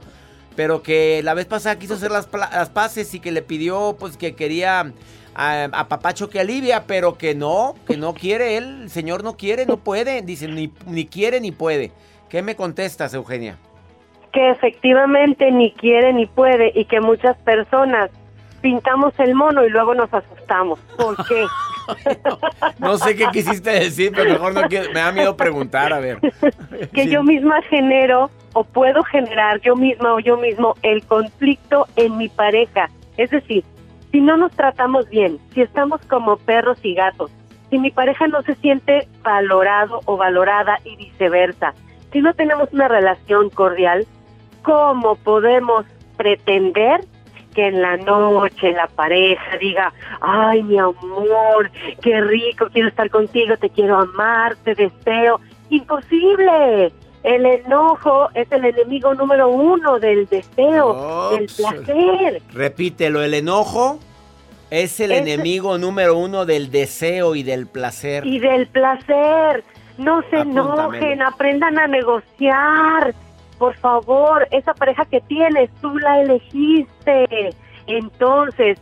pero 0.56 0.84
que 0.84 1.22
la 1.24 1.36
vez 1.36 1.46
pasada 1.46 1.80
quiso 1.80 1.94
hacer 1.94 2.12
las, 2.12 2.28
las 2.34 2.70
paces 2.70 3.14
y 3.14 3.22
que 3.22 3.32
le 3.32 3.42
pidió 3.42 3.96
pues 3.98 4.18
que 4.18 4.36
quería 4.36 4.92
a, 5.34 5.86
Papacho 5.88 6.30
que 6.30 6.42
alivia, 6.42 6.84
pero 6.86 7.18
que 7.18 7.34
no, 7.34 7.76
que 7.88 7.96
no 7.96 8.14
quiere 8.14 8.58
él, 8.58 8.82
el 8.84 8.90
señor 8.90 9.24
no 9.24 9.38
quiere, 9.38 9.66
no 9.66 9.78
puede, 9.78 10.22
dice, 10.22 10.50
ni, 10.50 10.70
ni 10.86 11.06
quiere 11.06 11.40
ni 11.40 11.54
puede. 11.54 11.92
¿Qué 12.30 12.42
me 12.42 12.58
contestas, 12.58 13.14
Eugenia? 13.14 13.58
Que 14.34 14.50
efectivamente 14.50 15.50
ni 15.50 15.72
quiere 15.72 16.12
ni 16.12 16.26
puede 16.26 16.74
y 16.76 16.84
que 16.84 17.00
muchas 17.00 17.38
personas 17.38 18.12
pintamos 18.62 19.14
el 19.20 19.36
mono 19.36 19.66
y 19.66 19.70
luego 19.70 19.96
nos 19.96 20.14
asustamos. 20.14 20.78
¿Por 20.98 21.16
qué? 21.26 21.46
no, 22.80 22.98
sé 22.98 23.16
qué 23.16 23.28
quisiste 23.32 23.70
decir, 23.72 24.12
pero 24.16 24.32
mejor 24.32 24.54
no 24.54 24.62
quiero, 24.64 24.92
me 24.92 25.00
da 25.00 25.12
miedo 25.12 25.36
preguntar, 25.36 25.94
a 25.94 26.00
ver. 26.00 26.20
que 26.94 27.08
yo 27.08 27.24
misma 27.24 27.62
genero 27.64 28.30
o 28.54 28.64
puedo 28.64 29.04
generar 29.04 29.62
yo 29.62 29.76
misma 29.76 30.14
o 30.14 30.20
yo 30.20 30.38
mismo 30.38 30.76
el 30.84 31.06
conflicto 31.06 31.88
en 31.96 32.18
mi 32.18 32.30
pareja. 32.30 32.90
Es 33.18 33.30
decir, 33.32 33.64
si 34.12 34.22
no 34.22 34.38
nos 34.38 34.52
tratamos 34.54 35.08
bien, 35.10 35.40
si 35.54 35.62
estamos 35.62 36.02
como 36.08 36.38
perros 36.38 36.80
y 36.84 36.96
gatos, 36.96 37.32
si 37.70 37.78
mi 37.78 37.92
pareja 37.92 38.28
no 38.28 38.42
se 38.42 38.56
siente 38.56 39.08
valorado 39.24 40.02
o 40.06 40.18
valorada 40.18 40.80
y 40.84 40.96
viceversa, 40.96 41.74
si 42.12 42.22
no 42.22 42.34
tenemos 42.34 42.70
una 42.74 42.88
relación 42.88 43.50
cordial, 43.50 44.08
¿cómo 44.64 45.16
podemos 45.16 45.86
pretender 46.18 47.02
que 47.60 47.68
en 47.68 47.82
la 47.82 47.98
noche 47.98 48.72
la 48.72 48.88
pareja 48.88 49.58
diga, 49.60 49.92
ay 50.22 50.64
mi 50.64 50.78
amor, 50.80 51.70
qué 52.02 52.22
rico, 52.22 52.68
quiero 52.72 52.88
estar 52.88 53.10
contigo, 53.10 53.58
te 53.58 53.70
quiero 53.70 53.98
amar, 53.98 54.56
te 54.64 54.76
deseo? 54.76 55.42
Imposible. 55.70 56.94
El 57.22 57.46
enojo 57.46 58.30
es 58.34 58.50
el 58.54 58.64
enemigo 58.64 59.14
número 59.14 59.50
uno 59.50 60.00
del 60.00 60.26
deseo, 60.28 61.32
del 61.32 61.48
placer. 61.48 62.42
Repítelo, 62.54 63.22
el 63.22 63.34
enojo 63.34 64.00
es 64.70 65.02
el 65.02 65.12
enemigo 65.12 65.78
número 65.78 66.18
uno 66.18 66.46
del 66.46 66.72
deseo 66.72 67.36
y 67.36 67.44
del 67.44 67.68
placer. 67.68 68.26
Y 68.26 68.40
del 68.40 68.68
placer. 68.68 69.66
No 69.98 70.22
se 70.30 70.38
enojen, 70.38 71.22
aprendan 71.22 71.78
a 71.78 71.88
negociar. 71.88 73.14
Por 73.60 73.76
favor, 73.76 74.48
esa 74.52 74.74
pareja 74.74 75.06
que 75.06 75.22
tienes, 75.22 75.70
tú 75.82 75.96
la 76.00 76.22
elegiste. 76.22 77.54
Entonces, 77.88 78.80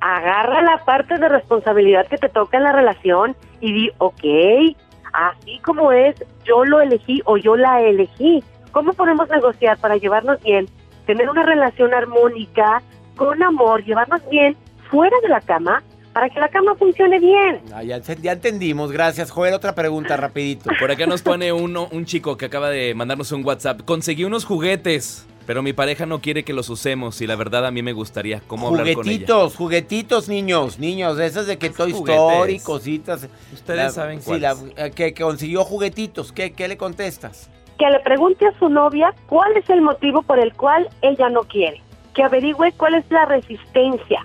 agarra 0.00 0.62
la 0.62 0.84
parte 0.84 1.18
de 1.18 1.28
responsabilidad 1.28 2.06
que 2.06 2.18
te 2.18 2.28
toca 2.28 2.56
en 2.56 2.64
la 2.64 2.72
relación 2.72 3.36
y 3.60 3.72
di, 3.72 3.90
ok, 3.98 4.76
así 5.12 5.58
como 5.60 5.92
es, 5.92 6.16
yo 6.44 6.64
lo 6.64 6.80
elegí 6.80 7.20
o 7.26 7.36
yo 7.36 7.54
la 7.54 7.82
elegí. 7.82 8.42
¿Cómo 8.72 8.94
podemos 8.94 9.28
negociar 9.28 9.78
para 9.78 9.96
llevarnos 9.96 10.42
bien, 10.42 10.66
tener 11.06 11.28
una 11.28 11.42
relación 11.42 11.94
armónica, 11.94 12.82
con 13.16 13.42
amor, 13.42 13.84
llevarnos 13.84 14.28
bien 14.30 14.56
fuera 14.90 15.16
de 15.22 15.28
la 15.28 15.40
cama? 15.40 15.82
Para 16.14 16.30
que 16.30 16.38
la 16.38 16.48
cama 16.48 16.76
funcione 16.76 17.18
bien. 17.18 17.60
Ah, 17.74 17.82
ya, 17.82 17.96
entendimos, 17.96 18.92
gracias. 18.92 19.32
Joel, 19.32 19.52
otra 19.52 19.74
pregunta 19.74 20.16
rapidito. 20.16 20.70
Por 20.78 20.92
acá 20.92 21.06
nos 21.06 21.22
pone 21.22 21.52
uno, 21.52 21.88
un 21.90 22.04
chico 22.04 22.36
que 22.36 22.46
acaba 22.46 22.70
de 22.70 22.94
mandarnos 22.94 23.32
un 23.32 23.44
WhatsApp. 23.44 23.80
Conseguí 23.84 24.22
unos 24.22 24.44
juguetes. 24.44 25.26
Pero 25.44 25.62
mi 25.62 25.74
pareja 25.74 26.06
no 26.06 26.20
quiere 26.20 26.42
que 26.42 26.54
los 26.54 26.70
usemos 26.70 27.20
y 27.20 27.26
la 27.26 27.36
verdad 27.36 27.66
a 27.66 27.70
mí 27.70 27.82
me 27.82 27.92
gustaría 27.92 28.40
cómo 28.46 28.68
hablar 28.68 28.84
con 28.84 28.88
ella. 28.88 28.96
Juguetitos, 29.02 29.56
juguetitos, 29.56 30.28
niños, 30.28 30.78
niños, 30.78 31.18
esas 31.18 31.46
de 31.46 31.58
que 31.58 31.68
Toy 31.68 31.90
Story, 31.90 32.60
cositas. 32.60 33.28
Ustedes 33.52 33.92
saben 33.92 34.20
cuál. 34.22 34.40
Sí, 34.56 34.72
eh, 34.76 34.90
que, 34.94 35.12
consiguió 35.12 35.64
juguetitos, 35.64 36.32
¿Qué, 36.32 36.54
¿qué 36.54 36.66
le 36.66 36.78
contestas? 36.78 37.50
Que 37.78 37.90
le 37.90 38.00
pregunte 38.00 38.46
a 38.46 38.58
su 38.58 38.70
novia 38.70 39.14
cuál 39.26 39.54
es 39.54 39.68
el 39.68 39.82
motivo 39.82 40.22
por 40.22 40.38
el 40.38 40.54
cual 40.54 40.88
ella 41.02 41.28
no 41.28 41.42
quiere. 41.42 41.82
Que 42.14 42.22
averigüe 42.22 42.72
cuál 42.72 42.94
es 42.94 43.04
la 43.10 43.26
resistencia. 43.26 44.24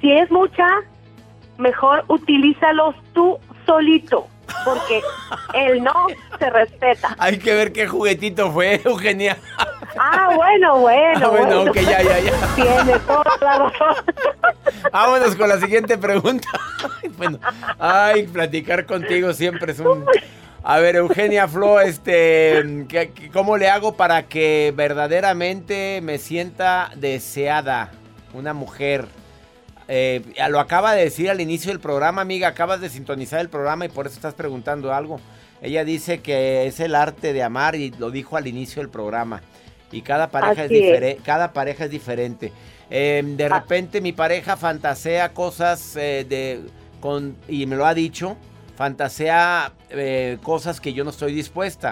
Si 0.00 0.10
es 0.12 0.30
mucha, 0.30 0.66
mejor 1.58 2.04
utilízalos 2.08 2.94
tú 3.12 3.38
solito 3.66 4.26
porque 4.64 5.00
el 5.54 5.82
no 5.82 5.92
se 6.38 6.50
respeta. 6.50 7.14
Hay 7.18 7.38
que 7.38 7.54
ver 7.54 7.72
qué 7.72 7.86
juguetito 7.86 8.50
fue, 8.52 8.80
Eugenia. 8.84 9.36
Ah, 9.98 10.30
bueno, 10.34 10.78
bueno. 10.78 11.20
Ah, 11.26 11.28
bueno, 11.28 11.62
ok, 11.62 11.74
ya, 11.76 12.02
ya, 12.02 12.20
ya. 12.20 12.54
Tiene 12.54 12.98
toda 13.00 13.36
la 13.40 13.58
razón. 13.58 14.04
Vámonos 14.92 15.36
con 15.36 15.48
la 15.48 15.58
siguiente 15.58 15.98
pregunta. 15.98 16.48
bueno, 17.16 17.38
ay, 17.78 18.26
platicar 18.26 18.86
contigo 18.86 19.32
siempre 19.32 19.72
es 19.72 19.80
un... 19.80 20.04
A 20.62 20.78
ver, 20.78 20.96
Eugenia 20.96 21.48
Flo, 21.48 21.80
este, 21.80 22.86
¿cómo 23.32 23.56
le 23.56 23.70
hago 23.70 23.96
para 23.96 24.24
que 24.24 24.74
verdaderamente 24.76 26.00
me 26.02 26.18
sienta 26.18 26.90
deseada 26.96 27.90
una 28.34 28.52
mujer? 28.52 29.06
Eh, 29.92 30.22
lo 30.48 30.60
acaba 30.60 30.94
de 30.94 31.02
decir 31.02 31.30
al 31.30 31.40
inicio 31.40 31.72
del 31.72 31.80
programa, 31.80 32.22
amiga, 32.22 32.46
acabas 32.46 32.80
de 32.80 32.88
sintonizar 32.88 33.40
el 33.40 33.48
programa 33.48 33.86
y 33.86 33.88
por 33.88 34.06
eso 34.06 34.14
estás 34.14 34.34
preguntando 34.34 34.94
algo. 34.94 35.20
Ella 35.60 35.84
dice 35.84 36.20
que 36.20 36.68
es 36.68 36.78
el 36.78 36.94
arte 36.94 37.32
de 37.32 37.42
amar 37.42 37.74
y 37.74 37.90
lo 37.90 38.12
dijo 38.12 38.36
al 38.36 38.46
inicio 38.46 38.82
del 38.82 38.88
programa. 38.88 39.42
Y 39.90 40.02
cada 40.02 40.28
pareja, 40.28 40.62
es, 40.62 40.70
diferente. 40.70 41.20
Cada 41.24 41.52
pareja 41.52 41.86
es 41.86 41.90
diferente. 41.90 42.52
Em, 42.88 43.36
de 43.36 43.46
ah. 43.46 43.58
repente 43.58 44.00
mi 44.00 44.12
pareja 44.12 44.56
fantasea 44.56 45.30
cosas 45.30 45.96
eh, 45.96 46.24
de, 46.28 46.60
con, 47.00 47.36
y 47.48 47.66
me 47.66 47.74
lo 47.74 47.84
ha 47.84 47.92
dicho, 47.92 48.36
fantasea 48.76 49.72
eh, 49.90 50.38
cosas 50.44 50.80
que 50.80 50.92
yo 50.92 51.02
no 51.02 51.10
estoy 51.10 51.34
dispuesta. 51.34 51.90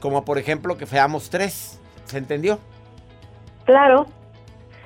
como 0.00 0.24
por 0.24 0.38
ejemplo 0.38 0.78
que 0.78 0.86
feamos 0.86 1.28
tres. 1.28 1.78
¿Se 2.06 2.16
entendió? 2.16 2.58
Claro 3.66 4.06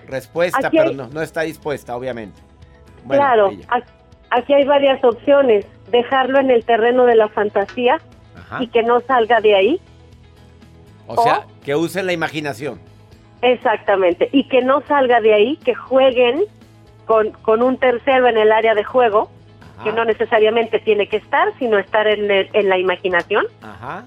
respuesta, 0.07 0.71
pero 0.71 0.93
no, 0.93 1.09
no 1.09 1.23
está 1.23 1.43
dispuesta, 1.43 1.97
obviamente. 1.97 2.41
claro, 3.09 3.51
aquí 4.31 4.55
hay 4.55 4.65
varias 4.65 5.03
opciones. 5.05 5.67
Dejarlo 5.91 6.41
en 6.41 6.51
el 6.51 6.65
terreno 6.65 7.05
de 7.05 7.15
la 7.15 7.29
fantasía 7.29 8.01
y 8.61 8.69
que 8.69 8.83
no 8.83 9.01
salga 9.01 9.41
de 9.41 9.55
ahí. 9.55 9.81
O, 11.07 11.23
sea, 11.23 11.47
que 11.63 11.75
usen 11.75 12.07
la 12.07 12.13
imaginación. 12.13 12.81
Exactamente, 13.43 14.31
y 14.33 14.49
que 14.49 14.63
no 14.63 14.81
salga 14.89 15.21
de 15.21 15.35
ahí, 15.35 15.57
que 15.59 15.75
jueguen 15.75 16.45
con, 17.05 17.33
con 17.33 17.63
un 17.63 17.77
tercero 17.77 18.27
en 18.27 18.39
el 18.39 18.51
área 18.51 18.75
de 18.75 18.85
juego, 18.85 19.31
que 19.83 19.93
no 19.93 20.05
necesariamente 20.05 20.79
tiene 20.79 21.09
que 21.09 21.19
estar, 21.19 21.53
sino 21.59 21.79
estar 21.79 22.07
en, 22.07 22.31
en 22.31 22.69
la 22.69 22.79
imaginación. 22.79 23.45
Ajá. 23.61 24.05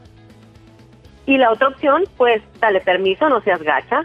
Y 1.28 1.38
la 1.38 1.52
otra 1.52 1.68
opción, 1.68 2.06
pues, 2.16 2.42
dale 2.60 2.80
permiso, 2.80 3.30
no 3.30 3.42
seas 3.42 3.62
gacha. 3.62 4.04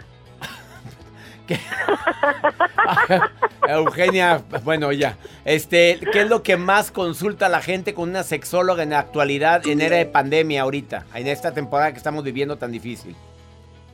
Eugenia, 3.67 4.41
bueno, 4.63 4.91
ya. 4.91 5.17
Este, 5.45 5.99
¿qué 6.11 6.21
es 6.21 6.29
lo 6.29 6.43
que 6.43 6.57
más 6.57 6.91
consulta 6.91 7.49
la 7.49 7.61
gente 7.61 7.93
con 7.93 8.09
una 8.09 8.23
sexóloga 8.23 8.83
en 8.83 8.91
la 8.91 8.99
actualidad, 8.99 9.65
en 9.67 9.81
era 9.81 9.97
de 9.97 10.05
pandemia 10.05 10.63
ahorita, 10.63 11.05
en 11.15 11.27
esta 11.27 11.53
temporada 11.53 11.91
que 11.91 11.97
estamos 11.97 12.23
viviendo 12.23 12.57
tan 12.57 12.71
difícil? 12.71 13.15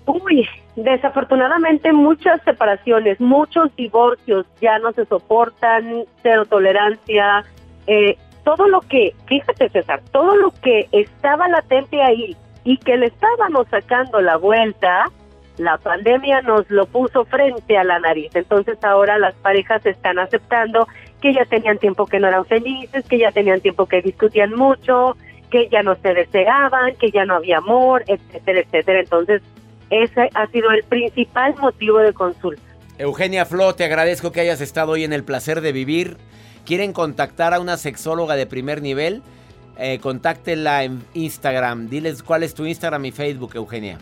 Uy, 0.05 0.47
desafortunadamente 0.75 1.93
muchas 1.93 2.41
separaciones, 2.43 3.19
muchos 3.19 3.75
divorcios 3.75 4.45
ya 4.59 4.79
no 4.79 4.91
se 4.93 5.05
soportan, 5.05 6.05
cero 6.23 6.45
tolerancia, 6.45 7.45
eh, 7.85 8.17
todo 8.43 8.67
lo 8.67 8.81
que, 8.81 9.13
fíjate 9.27 9.69
César, 9.69 10.01
todo 10.12 10.35
lo 10.35 10.51
que 10.63 10.88
estaba 10.91 11.47
latente 11.47 12.01
ahí 12.01 12.35
y 12.63 12.77
que 12.77 12.97
le 12.97 13.07
estábamos 13.07 13.67
sacando 13.69 14.21
la 14.21 14.38
vuelta, 14.38 15.05
la 15.59 15.77
pandemia 15.77 16.41
nos 16.41 16.69
lo 16.69 16.85
puso 16.87 17.25
frente 17.25 17.77
a 17.77 17.83
la 17.83 17.99
nariz. 17.99 18.31
Entonces 18.33 18.77
ahora 18.83 19.19
las 19.19 19.35
parejas 19.35 19.85
están 19.85 20.17
aceptando 20.19 20.87
que 21.21 21.33
ya 21.33 21.45
tenían 21.45 21.77
tiempo 21.77 22.05
que 22.05 22.19
no 22.19 22.27
eran 22.27 22.45
felices, 22.45 23.05
que 23.05 23.19
ya 23.19 23.31
tenían 23.31 23.61
tiempo 23.61 23.85
que 23.85 24.01
discutían 24.01 24.55
mucho, 24.55 25.15
que 25.51 25.69
ya 25.69 25.83
no 25.83 25.95
se 25.95 26.13
deseaban, 26.13 26.95
que 26.95 27.11
ya 27.11 27.25
no 27.25 27.35
había 27.35 27.57
amor, 27.57 28.03
etcétera, 28.07 28.61
etcétera. 28.61 28.99
Entonces 29.01 29.41
ese 29.89 30.29
ha 30.33 30.47
sido 30.47 30.71
el 30.71 30.83
principal 30.83 31.55
motivo 31.59 31.99
de 31.99 32.13
consulta. 32.13 32.61
Eugenia 32.97 33.45
Flo, 33.45 33.75
te 33.75 33.83
agradezco 33.83 34.31
que 34.31 34.41
hayas 34.41 34.61
estado 34.61 34.93
hoy 34.93 35.03
en 35.03 35.13
el 35.13 35.23
placer 35.23 35.61
de 35.61 35.71
vivir. 35.71 36.17
¿Quieren 36.65 36.93
contactar 36.93 37.53
a 37.53 37.59
una 37.59 37.77
sexóloga 37.77 38.35
de 38.35 38.45
primer 38.45 38.81
nivel? 38.81 39.23
eh, 39.79 39.99
en 40.45 41.03
Instagram. 41.13 41.89
Diles 41.89 42.21
cuál 42.21 42.43
es 42.43 42.53
tu 42.53 42.65
Instagram 42.65 43.05
y 43.05 43.11
Facebook, 43.11 43.51
Eugenia. 43.55 43.97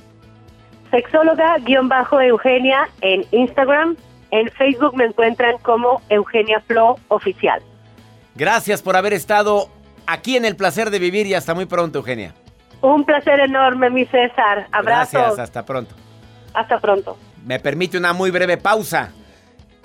Sexóloga-Eugenia 0.91 2.89
en 3.01 3.25
Instagram. 3.31 3.95
En 4.31 4.49
Facebook 4.51 4.95
me 4.95 5.05
encuentran 5.05 5.57
como 5.59 6.01
Eugenia 6.09 6.59
Flo 6.61 6.97
Oficial. 7.07 7.61
Gracias 8.35 8.81
por 8.81 8.95
haber 8.95 9.13
estado 9.13 9.69
aquí 10.05 10.37
en 10.37 10.45
el 10.45 10.55
placer 10.55 10.89
de 10.89 10.99
vivir 10.99 11.27
y 11.27 11.33
hasta 11.33 11.53
muy 11.53 11.65
pronto, 11.65 11.99
Eugenia. 11.99 12.33
Un 12.81 13.05
placer 13.05 13.39
enorme, 13.39 13.89
mi 13.89 14.05
César. 14.05 14.67
Abrazos. 14.71 15.13
Gracias, 15.13 15.39
hasta 15.39 15.65
pronto. 15.65 15.95
Hasta 16.53 16.79
pronto. 16.79 17.17
Me 17.45 17.59
permite 17.59 17.97
una 17.97 18.13
muy 18.13 18.31
breve 18.31 18.57
pausa. 18.57 19.11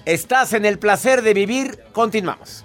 Estás 0.05 0.53
en 0.53 0.65
el 0.65 0.79
placer 0.79 1.23
de 1.23 1.33
vivir. 1.35 1.79
Continuamos. 1.93 2.65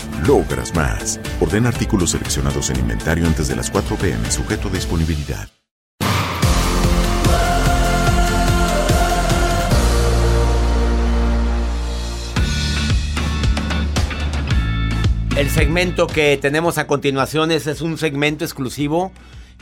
logras 0.27 0.75
más. 0.75 1.19
Ordena 1.39 1.69
artículos 1.69 2.11
seleccionados 2.11 2.69
en 2.69 2.79
inventario 2.79 3.25
antes 3.25 3.47
de 3.47 3.55
las 3.55 3.69
4 3.69 3.95
pm, 3.97 4.31
sujeto 4.31 4.67
a 4.67 4.71
disponibilidad. 4.71 5.49
El 15.37 15.49
segmento 15.49 16.07
que 16.07 16.37
tenemos 16.37 16.77
a 16.77 16.85
continuación 16.85 17.51
es, 17.51 17.65
es 17.65 17.81
un 17.81 17.97
segmento 17.97 18.45
exclusivo 18.45 19.11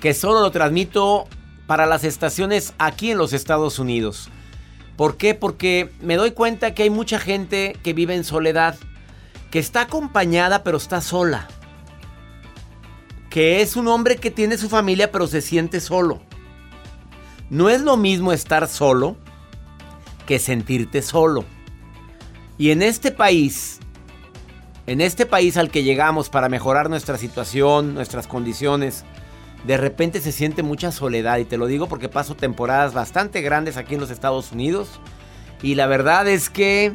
que 0.01 0.13
solo 0.13 0.41
lo 0.41 0.51
transmito 0.51 1.27
para 1.67 1.85
las 1.85 2.03
estaciones 2.03 2.73
aquí 2.79 3.11
en 3.11 3.17
los 3.17 3.31
Estados 3.31 3.79
Unidos. 3.79 4.29
¿Por 4.97 5.15
qué? 5.15 5.35
Porque 5.35 5.91
me 6.01 6.17
doy 6.17 6.31
cuenta 6.31 6.73
que 6.73 6.83
hay 6.83 6.89
mucha 6.89 7.19
gente 7.19 7.77
que 7.83 7.93
vive 7.93 8.15
en 8.15 8.23
soledad, 8.23 8.75
que 9.51 9.59
está 9.59 9.81
acompañada 9.81 10.63
pero 10.63 10.77
está 10.77 11.01
sola. 11.01 11.47
Que 13.29 13.61
es 13.61 13.75
un 13.75 13.87
hombre 13.87 14.17
que 14.17 14.31
tiene 14.31 14.57
su 14.57 14.69
familia 14.69 15.11
pero 15.11 15.27
se 15.27 15.41
siente 15.41 15.79
solo. 15.79 16.21
No 17.49 17.69
es 17.69 17.81
lo 17.81 17.97
mismo 17.97 18.31
estar 18.31 18.67
solo 18.67 19.17
que 20.25 20.37
sentirte 20.39 21.01
solo. 21.01 21.45
Y 22.59 22.71
en 22.71 22.81
este 22.81 23.11
país, 23.11 23.79
en 24.85 25.01
este 25.01 25.25
país 25.25 25.57
al 25.57 25.71
que 25.71 25.83
llegamos 25.83 26.29
para 26.29 26.49
mejorar 26.49 26.89
nuestra 26.89 27.17
situación, 27.17 27.95
nuestras 27.95 28.27
condiciones, 28.27 29.05
de 29.65 29.77
repente 29.77 30.21
se 30.21 30.31
siente 30.31 30.61
mucha 30.61 30.91
soledad. 30.91 31.37
Y 31.39 31.45
te 31.45 31.57
lo 31.57 31.65
digo 31.65 31.87
porque 31.87 32.09
paso 32.09 32.35
temporadas 32.35 32.93
bastante 32.93 33.41
grandes 33.41 33.77
aquí 33.77 33.95
en 33.95 34.01
los 34.01 34.11
Estados 34.11 34.51
Unidos. 34.51 34.99
Y 35.61 35.75
la 35.75 35.87
verdad 35.87 36.27
es 36.27 36.49
que, 36.49 36.91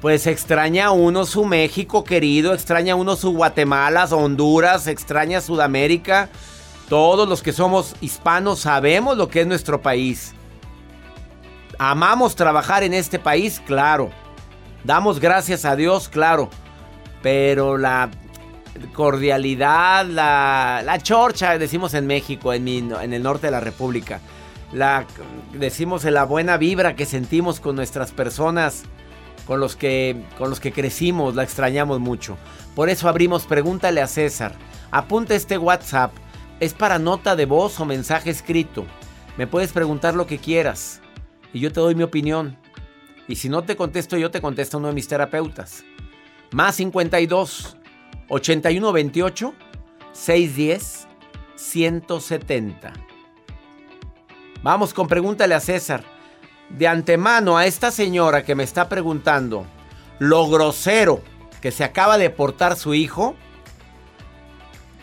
pues 0.00 0.26
extraña 0.26 0.90
uno 0.90 1.24
su 1.24 1.44
México 1.44 2.04
querido, 2.04 2.52
extraña 2.54 2.94
uno 2.94 3.16
su 3.16 3.32
Guatemala, 3.32 4.04
Honduras, 4.04 4.86
extraña 4.86 5.40
Sudamérica. 5.40 6.28
Todos 6.88 7.28
los 7.28 7.42
que 7.42 7.52
somos 7.52 7.96
hispanos 8.00 8.60
sabemos 8.60 9.16
lo 9.16 9.28
que 9.28 9.40
es 9.40 9.46
nuestro 9.46 9.80
país. 9.82 10.34
Amamos 11.78 12.36
trabajar 12.36 12.82
en 12.84 12.94
este 12.94 13.18
país, 13.18 13.60
claro. 13.66 14.10
Damos 14.84 15.18
gracias 15.18 15.64
a 15.64 15.74
Dios, 15.76 16.08
claro. 16.08 16.48
Pero 17.22 17.76
la 17.76 18.10
cordialidad, 18.94 20.06
la, 20.06 20.82
la 20.84 20.98
chorcha, 20.98 21.58
decimos 21.58 21.94
en 21.94 22.06
México, 22.06 22.52
en, 22.52 22.64
mi- 22.64 22.78
en 22.78 23.12
el 23.12 23.22
norte 23.22 23.48
de 23.48 23.50
la 23.50 23.60
República. 23.60 24.20
La, 24.72 25.06
decimos 25.52 26.04
la 26.04 26.24
buena 26.24 26.56
vibra 26.56 26.94
que 26.94 27.06
sentimos 27.06 27.58
con 27.60 27.74
nuestras 27.76 28.12
personas, 28.12 28.84
con 29.46 29.60
los, 29.60 29.76
que, 29.76 30.24
con 30.36 30.50
los 30.50 30.60
que 30.60 30.72
crecimos, 30.72 31.34
la 31.34 31.42
extrañamos 31.42 32.00
mucho. 32.00 32.36
Por 32.74 32.88
eso 32.90 33.08
abrimos 33.08 33.46
Pregúntale 33.46 34.02
a 34.02 34.06
César. 34.06 34.54
Apunta 34.90 35.34
este 35.34 35.56
WhatsApp. 35.58 36.12
Es 36.58 36.74
para 36.74 36.98
nota 36.98 37.36
de 37.36 37.46
voz 37.46 37.78
o 37.80 37.84
mensaje 37.84 38.30
escrito. 38.30 38.84
Me 39.36 39.46
puedes 39.46 39.72
preguntar 39.72 40.14
lo 40.14 40.26
que 40.26 40.38
quieras 40.38 41.00
y 41.52 41.60
yo 41.60 41.72
te 41.72 41.80
doy 41.80 41.94
mi 41.94 42.02
opinión. 42.02 42.56
Y 43.28 43.36
si 43.36 43.48
no 43.48 43.62
te 43.62 43.76
contesto 43.76 44.16
yo, 44.16 44.30
te 44.30 44.40
contesta 44.40 44.76
uno 44.76 44.88
de 44.88 44.94
mis 44.94 45.08
terapeutas. 45.08 45.84
Más 46.52 46.76
52 46.76 47.76
81 48.28 48.92
28 48.92 49.54
610 50.12 51.08
170. 51.56 52.92
Vamos 54.62 54.94
con 54.94 55.08
pregúntale 55.08 55.54
a 55.54 55.60
César. 55.60 56.15
De 56.70 56.88
antemano 56.88 57.56
a 57.56 57.66
esta 57.66 57.90
señora 57.90 58.44
que 58.44 58.54
me 58.54 58.64
está 58.64 58.88
preguntando 58.88 59.66
lo 60.18 60.48
grosero 60.48 61.20
que 61.60 61.70
se 61.70 61.84
acaba 61.84 62.18
de 62.18 62.30
portar 62.30 62.76
su 62.76 62.94
hijo, 62.94 63.34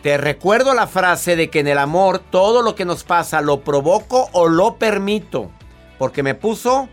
te 0.02 0.18
recuerdo 0.18 0.74
la 0.74 0.86
frase 0.86 1.34
de 1.34 1.48
que 1.48 1.60
en 1.60 1.68
el 1.68 1.78
amor 1.78 2.18
todo 2.18 2.60
lo 2.60 2.74
que 2.74 2.84
nos 2.84 3.04
pasa 3.04 3.40
lo 3.40 3.60
provoco 3.60 4.28
o 4.32 4.48
lo 4.48 4.74
permito. 4.76 5.50
Porque 5.98 6.22
me 6.22 6.34
puso 6.34 6.88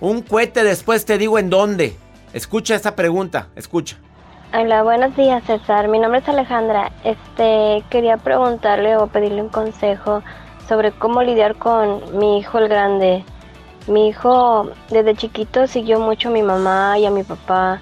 un 0.00 0.22
cohete, 0.22 0.64
después 0.64 1.04
te 1.04 1.18
digo 1.18 1.38
en 1.38 1.50
dónde. 1.50 1.96
Escucha 2.32 2.74
esta 2.74 2.96
pregunta, 2.96 3.48
escucha. 3.56 3.98
Hola, 4.54 4.82
buenos 4.82 5.14
días 5.16 5.42
César. 5.44 5.88
Mi 5.88 5.98
nombre 5.98 6.20
es 6.20 6.28
Alejandra. 6.30 6.92
Este, 7.04 7.84
quería 7.90 8.16
preguntarle 8.16 8.96
o 8.96 9.06
pedirle 9.08 9.42
un 9.42 9.50
consejo 9.50 10.22
sobre 10.66 10.92
cómo 10.92 11.22
lidiar 11.22 11.56
con 11.56 12.18
mi 12.18 12.38
hijo 12.38 12.58
el 12.58 12.68
grande. 12.68 13.24
Mi 13.86 14.08
hijo 14.08 14.70
desde 14.90 15.14
chiquito 15.14 15.66
siguió 15.66 16.00
mucho 16.00 16.28
a 16.28 16.32
mi 16.32 16.42
mamá 16.42 16.98
y 16.98 17.06
a 17.06 17.10
mi 17.10 17.22
papá 17.22 17.80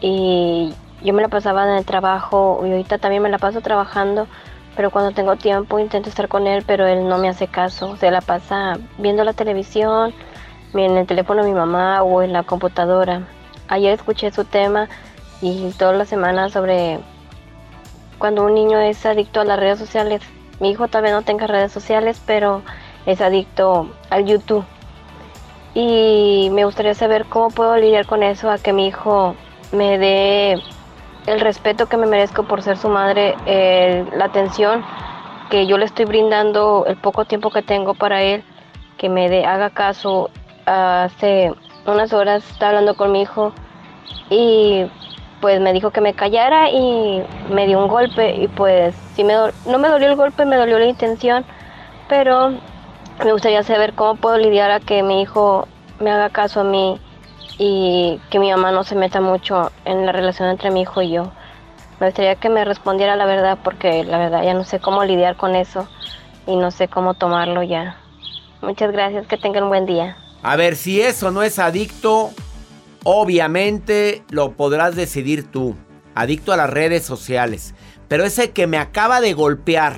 y 0.00 0.74
yo 1.02 1.14
me 1.14 1.22
la 1.22 1.28
pasaba 1.28 1.64
en 1.64 1.76
el 1.76 1.84
trabajo 1.84 2.60
y 2.64 2.70
ahorita 2.70 2.98
también 2.98 3.22
me 3.22 3.30
la 3.30 3.38
paso 3.38 3.62
trabajando, 3.62 4.26
pero 4.76 4.90
cuando 4.90 5.12
tengo 5.12 5.36
tiempo 5.36 5.78
intento 5.78 6.10
estar 6.10 6.28
con 6.28 6.46
él, 6.46 6.62
pero 6.66 6.86
él 6.86 7.08
no 7.08 7.16
me 7.16 7.28
hace 7.28 7.46
caso. 7.46 7.96
Se 7.96 8.10
la 8.10 8.20
pasa 8.20 8.78
viendo 8.98 9.24
la 9.24 9.32
televisión, 9.32 10.12
en 10.74 10.96
el 10.96 11.06
teléfono 11.06 11.42
de 11.42 11.48
mi 11.48 11.54
mamá 11.54 12.02
o 12.02 12.22
en 12.22 12.32
la 12.32 12.42
computadora. 12.42 13.26
Ayer 13.68 13.94
escuché 13.94 14.30
su 14.30 14.44
tema 14.44 14.88
y 15.40 15.70
todas 15.78 15.96
las 15.96 16.08
semanas 16.08 16.52
sobre 16.52 17.00
cuando 18.18 18.44
un 18.44 18.54
niño 18.54 18.78
es 18.78 19.04
adicto 19.06 19.40
a 19.40 19.44
las 19.44 19.58
redes 19.58 19.78
sociales. 19.78 20.20
Mi 20.60 20.70
hijo 20.70 20.88
todavía 20.88 21.12
no 21.12 21.22
tenga 21.22 21.46
redes 21.46 21.72
sociales, 21.72 22.20
pero 22.26 22.62
es 23.06 23.22
adicto 23.22 23.88
al 24.10 24.26
YouTube. 24.26 24.64
Y 25.74 26.48
me 26.52 26.64
gustaría 26.64 26.94
saber 26.94 27.26
cómo 27.26 27.50
puedo 27.50 27.76
lidiar 27.76 28.06
con 28.06 28.22
eso, 28.22 28.50
a 28.50 28.58
que 28.58 28.72
mi 28.72 28.88
hijo 28.88 29.36
me 29.72 29.98
dé 29.98 30.62
el 31.26 31.40
respeto 31.40 31.86
que 31.86 31.96
me 31.96 32.06
merezco 32.06 32.44
por 32.44 32.62
ser 32.62 32.76
su 32.76 32.88
madre, 32.88 33.36
la 34.16 34.24
atención 34.24 34.84
que 35.50 35.66
yo 35.66 35.78
le 35.78 35.84
estoy 35.84 36.04
brindando, 36.04 36.84
el 36.86 36.96
poco 36.96 37.24
tiempo 37.24 37.50
que 37.50 37.62
tengo 37.62 37.94
para 37.94 38.22
él, 38.22 38.42
que 38.96 39.08
me 39.08 39.28
dé, 39.28 39.44
haga 39.44 39.70
caso. 39.70 40.30
Hace 40.66 41.52
unas 41.86 42.12
horas 42.12 42.48
estaba 42.48 42.70
hablando 42.70 42.96
con 42.96 43.10
mi 43.12 43.22
hijo 43.22 43.52
y 44.28 44.86
pues 45.40 45.60
me 45.60 45.72
dijo 45.72 45.90
que 45.90 46.00
me 46.00 46.14
callara 46.14 46.70
y 46.70 47.22
me 47.48 47.66
dio 47.66 47.78
un 47.78 47.88
golpe 47.88 48.36
y 48.36 48.46
pues 48.48 48.94
sí 49.14 49.24
me 49.24 49.34
no 49.66 49.78
me 49.78 49.88
dolió 49.88 50.08
el 50.08 50.16
golpe, 50.16 50.44
me 50.44 50.56
dolió 50.56 50.78
la 50.78 50.86
intención, 50.86 51.44
pero 52.08 52.52
me 53.24 53.32
gustaría 53.32 53.62
saber 53.62 53.94
cómo 53.94 54.16
puedo 54.16 54.38
lidiar 54.38 54.70
a 54.70 54.80
que 54.80 55.02
mi 55.02 55.22
hijo 55.22 55.68
me 56.00 56.10
haga 56.10 56.30
caso 56.30 56.60
a 56.60 56.64
mí 56.64 56.98
y 57.58 58.20
que 58.30 58.38
mi 58.38 58.50
mamá 58.50 58.72
no 58.72 58.84
se 58.84 58.94
meta 58.94 59.20
mucho 59.20 59.70
en 59.84 60.06
la 60.06 60.12
relación 60.12 60.48
entre 60.48 60.70
mi 60.70 60.82
hijo 60.82 61.02
y 61.02 61.10
yo. 61.12 61.30
Me 62.00 62.06
gustaría 62.06 62.36
que 62.36 62.48
me 62.48 62.64
respondiera 62.64 63.16
la 63.16 63.26
verdad 63.26 63.58
porque 63.62 64.04
la 64.04 64.18
verdad 64.18 64.42
ya 64.42 64.54
no 64.54 64.64
sé 64.64 64.80
cómo 64.80 65.04
lidiar 65.04 65.36
con 65.36 65.54
eso 65.54 65.86
y 66.46 66.56
no 66.56 66.70
sé 66.70 66.88
cómo 66.88 67.14
tomarlo 67.14 67.62
ya. 67.62 67.98
Muchas 68.62 68.92
gracias, 68.92 69.26
que 69.26 69.36
tengan 69.36 69.64
un 69.64 69.68
buen 69.68 69.86
día. 69.86 70.16
A 70.42 70.56
ver, 70.56 70.76
si 70.76 71.02
eso 71.02 71.30
no 71.30 71.42
es 71.42 71.58
adicto, 71.58 72.30
obviamente 73.04 74.22
lo 74.30 74.52
podrás 74.52 74.96
decidir 74.96 75.50
tú. 75.50 75.76
Adicto 76.14 76.52
a 76.52 76.56
las 76.56 76.70
redes 76.70 77.04
sociales. 77.04 77.74
Pero 78.08 78.24
ese 78.24 78.50
que 78.50 78.66
me 78.66 78.78
acaba 78.78 79.20
de 79.20 79.34
golpear 79.34 79.94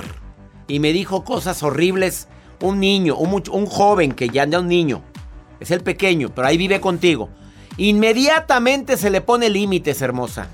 y 0.67 0.81
me 0.81 0.93
dijo 0.93 1.25
cosas 1.25 1.63
horribles, 1.63 2.29
un 2.63 2.81
niño, 2.81 3.17
un, 3.17 3.43
un 3.51 3.67
joven 3.67 4.13
que 4.13 4.29
ya 4.29 4.45
es 4.45 4.55
un 4.55 4.69
niño, 4.69 5.03
es 5.61 5.71
el 5.71 5.83
pequeño, 5.83 6.31
pero 6.35 6.47
ahí 6.47 6.57
vive 6.57 6.81
contigo. 6.81 7.29
Inmediatamente 7.77 8.97
se 8.97 9.11
le 9.11 9.21
pone 9.21 9.51
límites, 9.51 10.01
hermosa. 10.01 10.49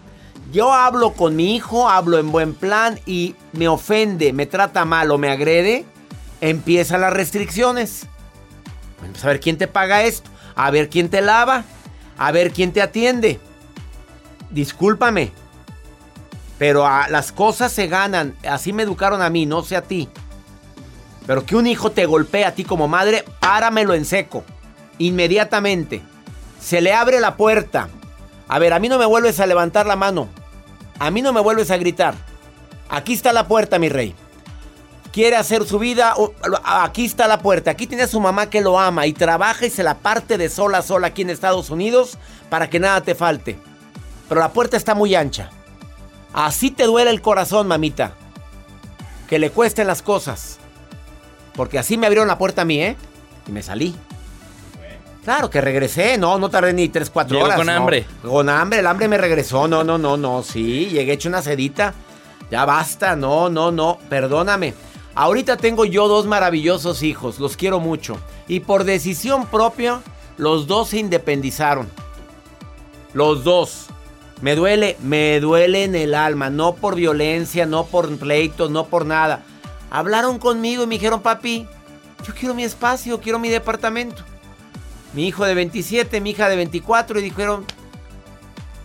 Yo 0.52 0.72
hablo 0.72 1.12
con 1.12 1.36
mi 1.36 1.54
hijo, 1.54 1.88
hablo 1.88 2.18
en 2.18 2.32
buen 2.32 2.54
plan 2.54 2.98
y 3.06 3.34
me 3.52 3.68
ofende, 3.68 4.32
me 4.32 4.46
trata 4.46 4.84
mal 4.84 5.10
o 5.10 5.18
me 5.18 5.30
agrede, 5.30 5.84
empiezan 6.40 7.02
las 7.02 7.12
restricciones. 7.12 8.06
Vamos 9.02 9.22
a 9.24 9.28
ver 9.28 9.40
quién 9.40 9.58
te 9.58 9.68
paga 9.68 10.04
esto, 10.04 10.30
a 10.56 10.70
ver 10.70 10.88
quién 10.88 11.10
te 11.10 11.20
lava, 11.20 11.64
a 12.16 12.32
ver 12.32 12.52
quién 12.52 12.72
te 12.72 12.80
atiende. 12.80 13.38
Discúlpame, 14.50 15.32
pero 16.56 16.88
las 17.10 17.30
cosas 17.30 17.70
se 17.70 17.86
ganan, 17.86 18.34
así 18.48 18.72
me 18.72 18.84
educaron 18.84 19.20
a 19.20 19.28
mí, 19.28 19.44
no 19.44 19.62
sé 19.62 19.76
a 19.76 19.82
ti. 19.82 20.08
Pero 21.28 21.44
que 21.44 21.56
un 21.56 21.66
hijo 21.66 21.92
te 21.92 22.06
golpee 22.06 22.46
a 22.46 22.54
ti 22.54 22.64
como 22.64 22.88
madre, 22.88 23.22
páramelo 23.38 23.92
en 23.92 24.06
seco. 24.06 24.44
Inmediatamente. 24.96 26.00
Se 26.58 26.80
le 26.80 26.94
abre 26.94 27.20
la 27.20 27.36
puerta. 27.36 27.90
A 28.48 28.58
ver, 28.58 28.72
a 28.72 28.78
mí 28.78 28.88
no 28.88 28.98
me 28.98 29.04
vuelves 29.04 29.38
a 29.38 29.46
levantar 29.46 29.84
la 29.84 29.94
mano. 29.94 30.28
A 30.98 31.10
mí 31.10 31.20
no 31.20 31.34
me 31.34 31.42
vuelves 31.42 31.70
a 31.70 31.76
gritar. 31.76 32.14
Aquí 32.88 33.12
está 33.12 33.34
la 33.34 33.46
puerta, 33.46 33.78
mi 33.78 33.90
rey. 33.90 34.14
Quiere 35.12 35.36
hacer 35.36 35.66
su 35.66 35.78
vida. 35.78 36.14
Aquí 36.64 37.04
está 37.04 37.28
la 37.28 37.40
puerta. 37.40 37.72
Aquí 37.72 37.86
tiene 37.86 38.04
a 38.04 38.08
su 38.08 38.20
mamá 38.20 38.48
que 38.48 38.62
lo 38.62 38.80
ama 38.80 39.06
y 39.06 39.12
trabaja 39.12 39.66
y 39.66 39.70
se 39.70 39.82
la 39.82 39.98
parte 39.98 40.38
de 40.38 40.48
sola 40.48 40.78
a 40.78 40.82
sola 40.82 41.08
aquí 41.08 41.20
en 41.20 41.28
Estados 41.28 41.68
Unidos 41.68 42.16
para 42.48 42.70
que 42.70 42.80
nada 42.80 43.02
te 43.02 43.14
falte. 43.14 43.58
Pero 44.30 44.40
la 44.40 44.54
puerta 44.54 44.78
está 44.78 44.94
muy 44.94 45.14
ancha. 45.14 45.50
Así 46.32 46.70
te 46.70 46.84
duele 46.84 47.10
el 47.10 47.20
corazón, 47.20 47.68
mamita. 47.68 48.12
Que 49.28 49.38
le 49.38 49.50
cuesten 49.50 49.86
las 49.86 50.00
cosas. 50.00 50.58
Porque 51.58 51.76
así 51.76 51.98
me 51.98 52.06
abrieron 52.06 52.28
la 52.28 52.38
puerta 52.38 52.62
a 52.62 52.64
mí, 52.64 52.80
¿eh? 52.80 52.94
Y 53.48 53.50
me 53.50 53.64
salí. 53.64 53.92
Claro 55.24 55.50
que 55.50 55.60
regresé, 55.60 56.16
no, 56.16 56.38
no 56.38 56.48
tardé 56.50 56.72
ni 56.72 56.88
3, 56.88 57.10
4 57.10 57.36
horas. 57.36 57.56
con 57.56 57.68
hambre. 57.68 58.06
Con 58.22 58.48
hambre, 58.48 58.78
el 58.78 58.86
hambre 58.86 59.08
me 59.08 59.18
regresó. 59.18 59.66
No, 59.66 59.82
no, 59.82 59.98
no, 59.98 60.16
no, 60.16 60.44
sí, 60.44 60.86
llegué 60.86 61.14
hecho 61.14 61.28
una 61.28 61.42
sedita. 61.42 61.94
Ya 62.48 62.64
basta, 62.64 63.16
no, 63.16 63.50
no, 63.50 63.72
no, 63.72 63.98
perdóname. 64.08 64.72
Ahorita 65.16 65.56
tengo 65.56 65.84
yo 65.84 66.06
dos 66.06 66.26
maravillosos 66.26 67.02
hijos, 67.02 67.40
los 67.40 67.56
quiero 67.56 67.80
mucho. 67.80 68.20
Y 68.46 68.60
por 68.60 68.84
decisión 68.84 69.48
propia, 69.48 70.00
los 70.36 70.68
dos 70.68 70.90
se 70.90 70.98
independizaron. 70.98 71.88
Los 73.14 73.42
dos. 73.42 73.86
Me 74.42 74.54
duele, 74.54 74.96
me 75.02 75.40
duele 75.40 75.82
en 75.82 75.96
el 75.96 76.14
alma, 76.14 76.50
no 76.50 76.76
por 76.76 76.94
violencia, 76.94 77.66
no 77.66 77.84
por 77.86 78.16
pleitos, 78.16 78.70
no 78.70 78.86
por 78.86 79.04
nada. 79.06 79.42
Hablaron 79.90 80.38
conmigo 80.38 80.82
y 80.82 80.86
me 80.86 80.96
dijeron, 80.96 81.20
papi, 81.20 81.66
yo 82.26 82.34
quiero 82.34 82.54
mi 82.54 82.64
espacio, 82.64 83.20
quiero 83.20 83.38
mi 83.38 83.48
departamento. 83.48 84.22
Mi 85.14 85.26
hijo 85.26 85.44
de 85.44 85.54
27, 85.54 86.20
mi 86.20 86.30
hija 86.30 86.48
de 86.48 86.56
24 86.56 87.18
y 87.18 87.22
dijeron, 87.22 87.64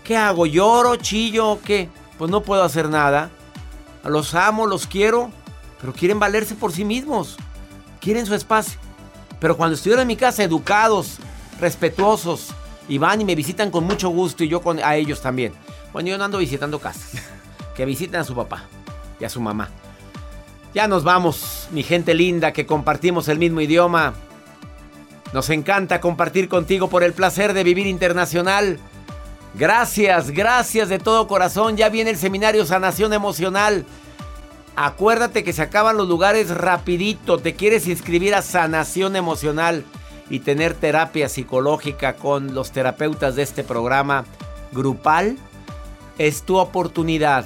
¿qué 0.04 0.16
hago? 0.16 0.46
¿Lloro, 0.46 0.96
chillo 0.96 1.60
qué? 1.64 1.90
Pues 2.18 2.32
no 2.32 2.42
puedo 2.42 2.64
hacer 2.64 2.90
nada. 2.90 3.30
Los 4.04 4.36
amo, 4.36 4.68
los 4.68 4.88
quiero, 4.88 5.32
pero 5.80 5.94
quieren 5.94 6.20
valerse 6.20 6.56
por 6.56 6.72
sí 6.72 6.86
mismos. 6.86 7.38
Quieren 8.00 8.26
su 8.26 8.36
espacio. 8.36 8.80
Pero 9.40 9.58
cuando 9.58 9.76
estuvieron 9.76 10.04
en 10.04 10.08
mi 10.08 10.16
casa, 10.16 10.44
educados, 10.44 11.18
respetuosos, 11.60 12.54
y 12.88 12.98
van 12.98 13.22
y 13.22 13.26
me 13.26 13.36
visitan 13.36 13.72
con 13.72 13.86
mucho 13.86 14.10
gusto 14.10 14.44
y 14.44 14.50
yo 14.50 14.62
con, 14.62 14.80
a 14.80 14.96
ellos 14.96 15.22
también. 15.22 15.54
Bueno, 15.92 16.10
yo 16.10 16.18
no 16.18 16.26
ando 16.26 16.38
visitando 16.38 16.80
casas. 16.80 17.22
Que 17.76 17.86
visiten 17.86 18.20
a 18.20 18.24
su 18.24 18.36
papá 18.36 18.66
y 19.20 19.26
a 19.26 19.30
su 19.30 19.42
mamá. 19.42 19.68
Ya 20.74 20.88
nos 20.88 21.04
vamos, 21.04 21.68
mi 21.72 21.84
gente 21.84 22.16
linda, 22.16 22.52
que 22.52 22.66
compartimos 22.66 23.28
el 23.28 23.38
mismo 23.38 23.62
idioma. 23.62 24.16
Nos 25.32 25.50
encanta 25.52 26.02
compartir 26.02 26.50
contigo 26.50 26.90
por 26.90 27.04
el 27.04 27.14
placer 27.14 27.54
de 27.54 27.64
vivir 27.64 27.86
internacional. 27.86 28.80
Gracias, 29.54 30.32
gracias 30.32 30.90
de 30.90 30.98
todo 30.98 31.28
corazón. 31.28 31.78
Ya 31.78 31.90
viene 31.90 32.10
el 32.10 32.18
seminario 32.18 32.66
Sanación 32.66 33.14
Emocional. 33.14 33.86
Acuérdate 34.76 35.44
que 35.44 35.54
se 35.54 35.62
acaban 35.62 35.96
los 35.96 36.08
lugares 36.08 36.50
rapidito. 36.50 37.38
Te 37.38 37.54
quieres 37.54 37.88
inscribir 37.88 38.34
a 38.34 38.42
Sanación 38.42 39.16
Emocional 39.16 39.86
y 40.28 40.40
tener 40.40 40.74
terapia 40.74 41.30
psicológica 41.30 42.14
con 42.14 42.56
los 42.56 42.72
terapeutas 42.72 43.36
de 43.36 43.44
este 43.44 43.64
programa 43.64 44.26
grupal. 44.72 45.38
Es 46.18 46.42
tu 46.42 46.58
oportunidad. 46.58 47.46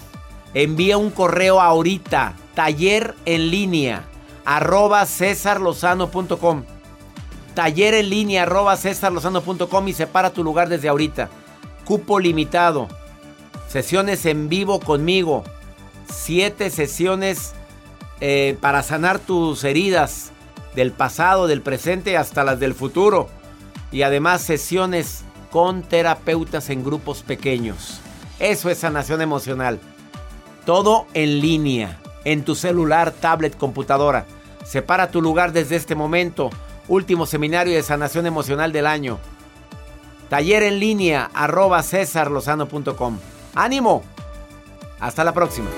Envía 0.53 0.97
un 0.97 1.11
correo 1.11 1.61
ahorita 1.61 2.33
taller 2.55 3.15
en 3.25 3.51
línea 3.51 4.03
arroba 4.45 5.05
cesarlozano.com 5.05 6.63
taller 7.57 7.95
en 7.95 8.11
línea 8.11 8.43
arroba 8.43 8.77
y 8.77 9.93
separa 9.93 10.29
tu 10.29 10.43
lugar 10.43 10.69
desde 10.69 10.89
ahorita. 10.89 11.27
Cupo 11.85 12.19
limitado. 12.19 12.87
Sesiones 13.67 14.27
en 14.27 14.47
vivo 14.47 14.79
conmigo. 14.79 15.43
Siete 16.07 16.69
sesiones 16.69 17.53
eh, 18.21 18.55
para 18.61 18.83
sanar 18.83 19.17
tus 19.17 19.63
heridas 19.63 20.29
del 20.75 20.91
pasado, 20.91 21.47
del 21.47 21.63
presente 21.63 22.15
hasta 22.15 22.43
las 22.43 22.59
del 22.59 22.75
futuro. 22.75 23.27
Y 23.91 24.03
además 24.03 24.41
sesiones 24.41 25.23
con 25.49 25.81
terapeutas 25.81 26.69
en 26.69 26.83
grupos 26.83 27.23
pequeños. 27.23 28.01
Eso 28.37 28.69
es 28.69 28.77
sanación 28.77 29.19
emocional. 29.23 29.79
Todo 30.67 31.05
en 31.13 31.39
línea 31.39 31.97
en 32.25 32.43
tu 32.43 32.53
celular, 32.53 33.13
tablet, 33.13 33.55
computadora. 33.57 34.25
Separa 34.65 35.09
tu 35.09 35.21
lugar 35.21 35.53
desde 35.53 35.77
este 35.77 35.95
momento. 35.95 36.49
Último 36.89 37.25
seminario 37.25 37.73
de 37.73 37.83
sanación 37.83 38.25
emocional 38.25 38.73
del 38.73 38.85
año. 38.85 39.17
Taller 40.29 40.63
en 40.63 40.81
línea 40.81 41.31
arroba 41.33 41.81
cesarlozano.com. 41.83 43.17
¡Ánimo! 43.55 44.03
Hasta 44.99 45.23
la 45.23 45.33
próxima. 45.33 45.69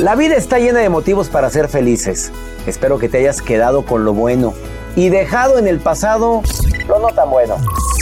La 0.00 0.16
vida 0.16 0.34
está 0.34 0.58
llena 0.58 0.80
de 0.80 0.88
motivos 0.88 1.28
para 1.28 1.48
ser 1.48 1.68
felices. 1.68 2.32
Espero 2.66 2.98
que 2.98 3.08
te 3.08 3.18
hayas 3.18 3.42
quedado 3.42 3.86
con 3.86 4.04
lo 4.04 4.12
bueno 4.12 4.54
y 4.96 5.08
dejado 5.08 5.60
en 5.60 5.68
el 5.68 5.78
pasado 5.78 6.42
lo 6.88 6.98
no 6.98 7.14
tan 7.14 7.30
bueno. 7.30 7.58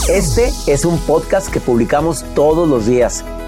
Este 0.08 0.50
es 0.66 0.86
un 0.86 0.98
podcast 1.00 1.50
que 1.50 1.60
publicamos 1.60 2.24
todos 2.34 2.66
los 2.66 2.86
días, 2.86 3.26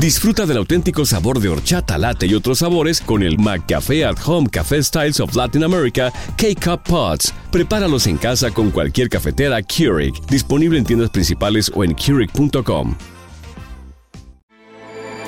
Disfruta 0.00 0.46
del 0.46 0.56
auténtico 0.56 1.04
sabor 1.04 1.40
de 1.40 1.50
horchata, 1.50 1.98
latte 1.98 2.26
y 2.26 2.32
otros 2.32 2.60
sabores 2.60 3.02
con 3.02 3.22
el 3.22 3.36
McCafé 3.36 4.06
at 4.06 4.16
Home 4.24 4.48
Café 4.48 4.82
Styles 4.82 5.20
of 5.20 5.36
Latin 5.36 5.62
America 5.62 6.10
K-Cup 6.38 6.84
Pots. 6.84 7.34
Prepáralos 7.52 8.06
en 8.06 8.16
casa 8.16 8.50
con 8.50 8.70
cualquier 8.70 9.10
cafetera 9.10 9.62
Keurig, 9.62 10.14
disponible 10.26 10.78
en 10.78 10.86
tiendas 10.86 11.10
principales 11.10 11.70
o 11.74 11.84
en 11.84 11.94
Keurig.com. 11.94 12.94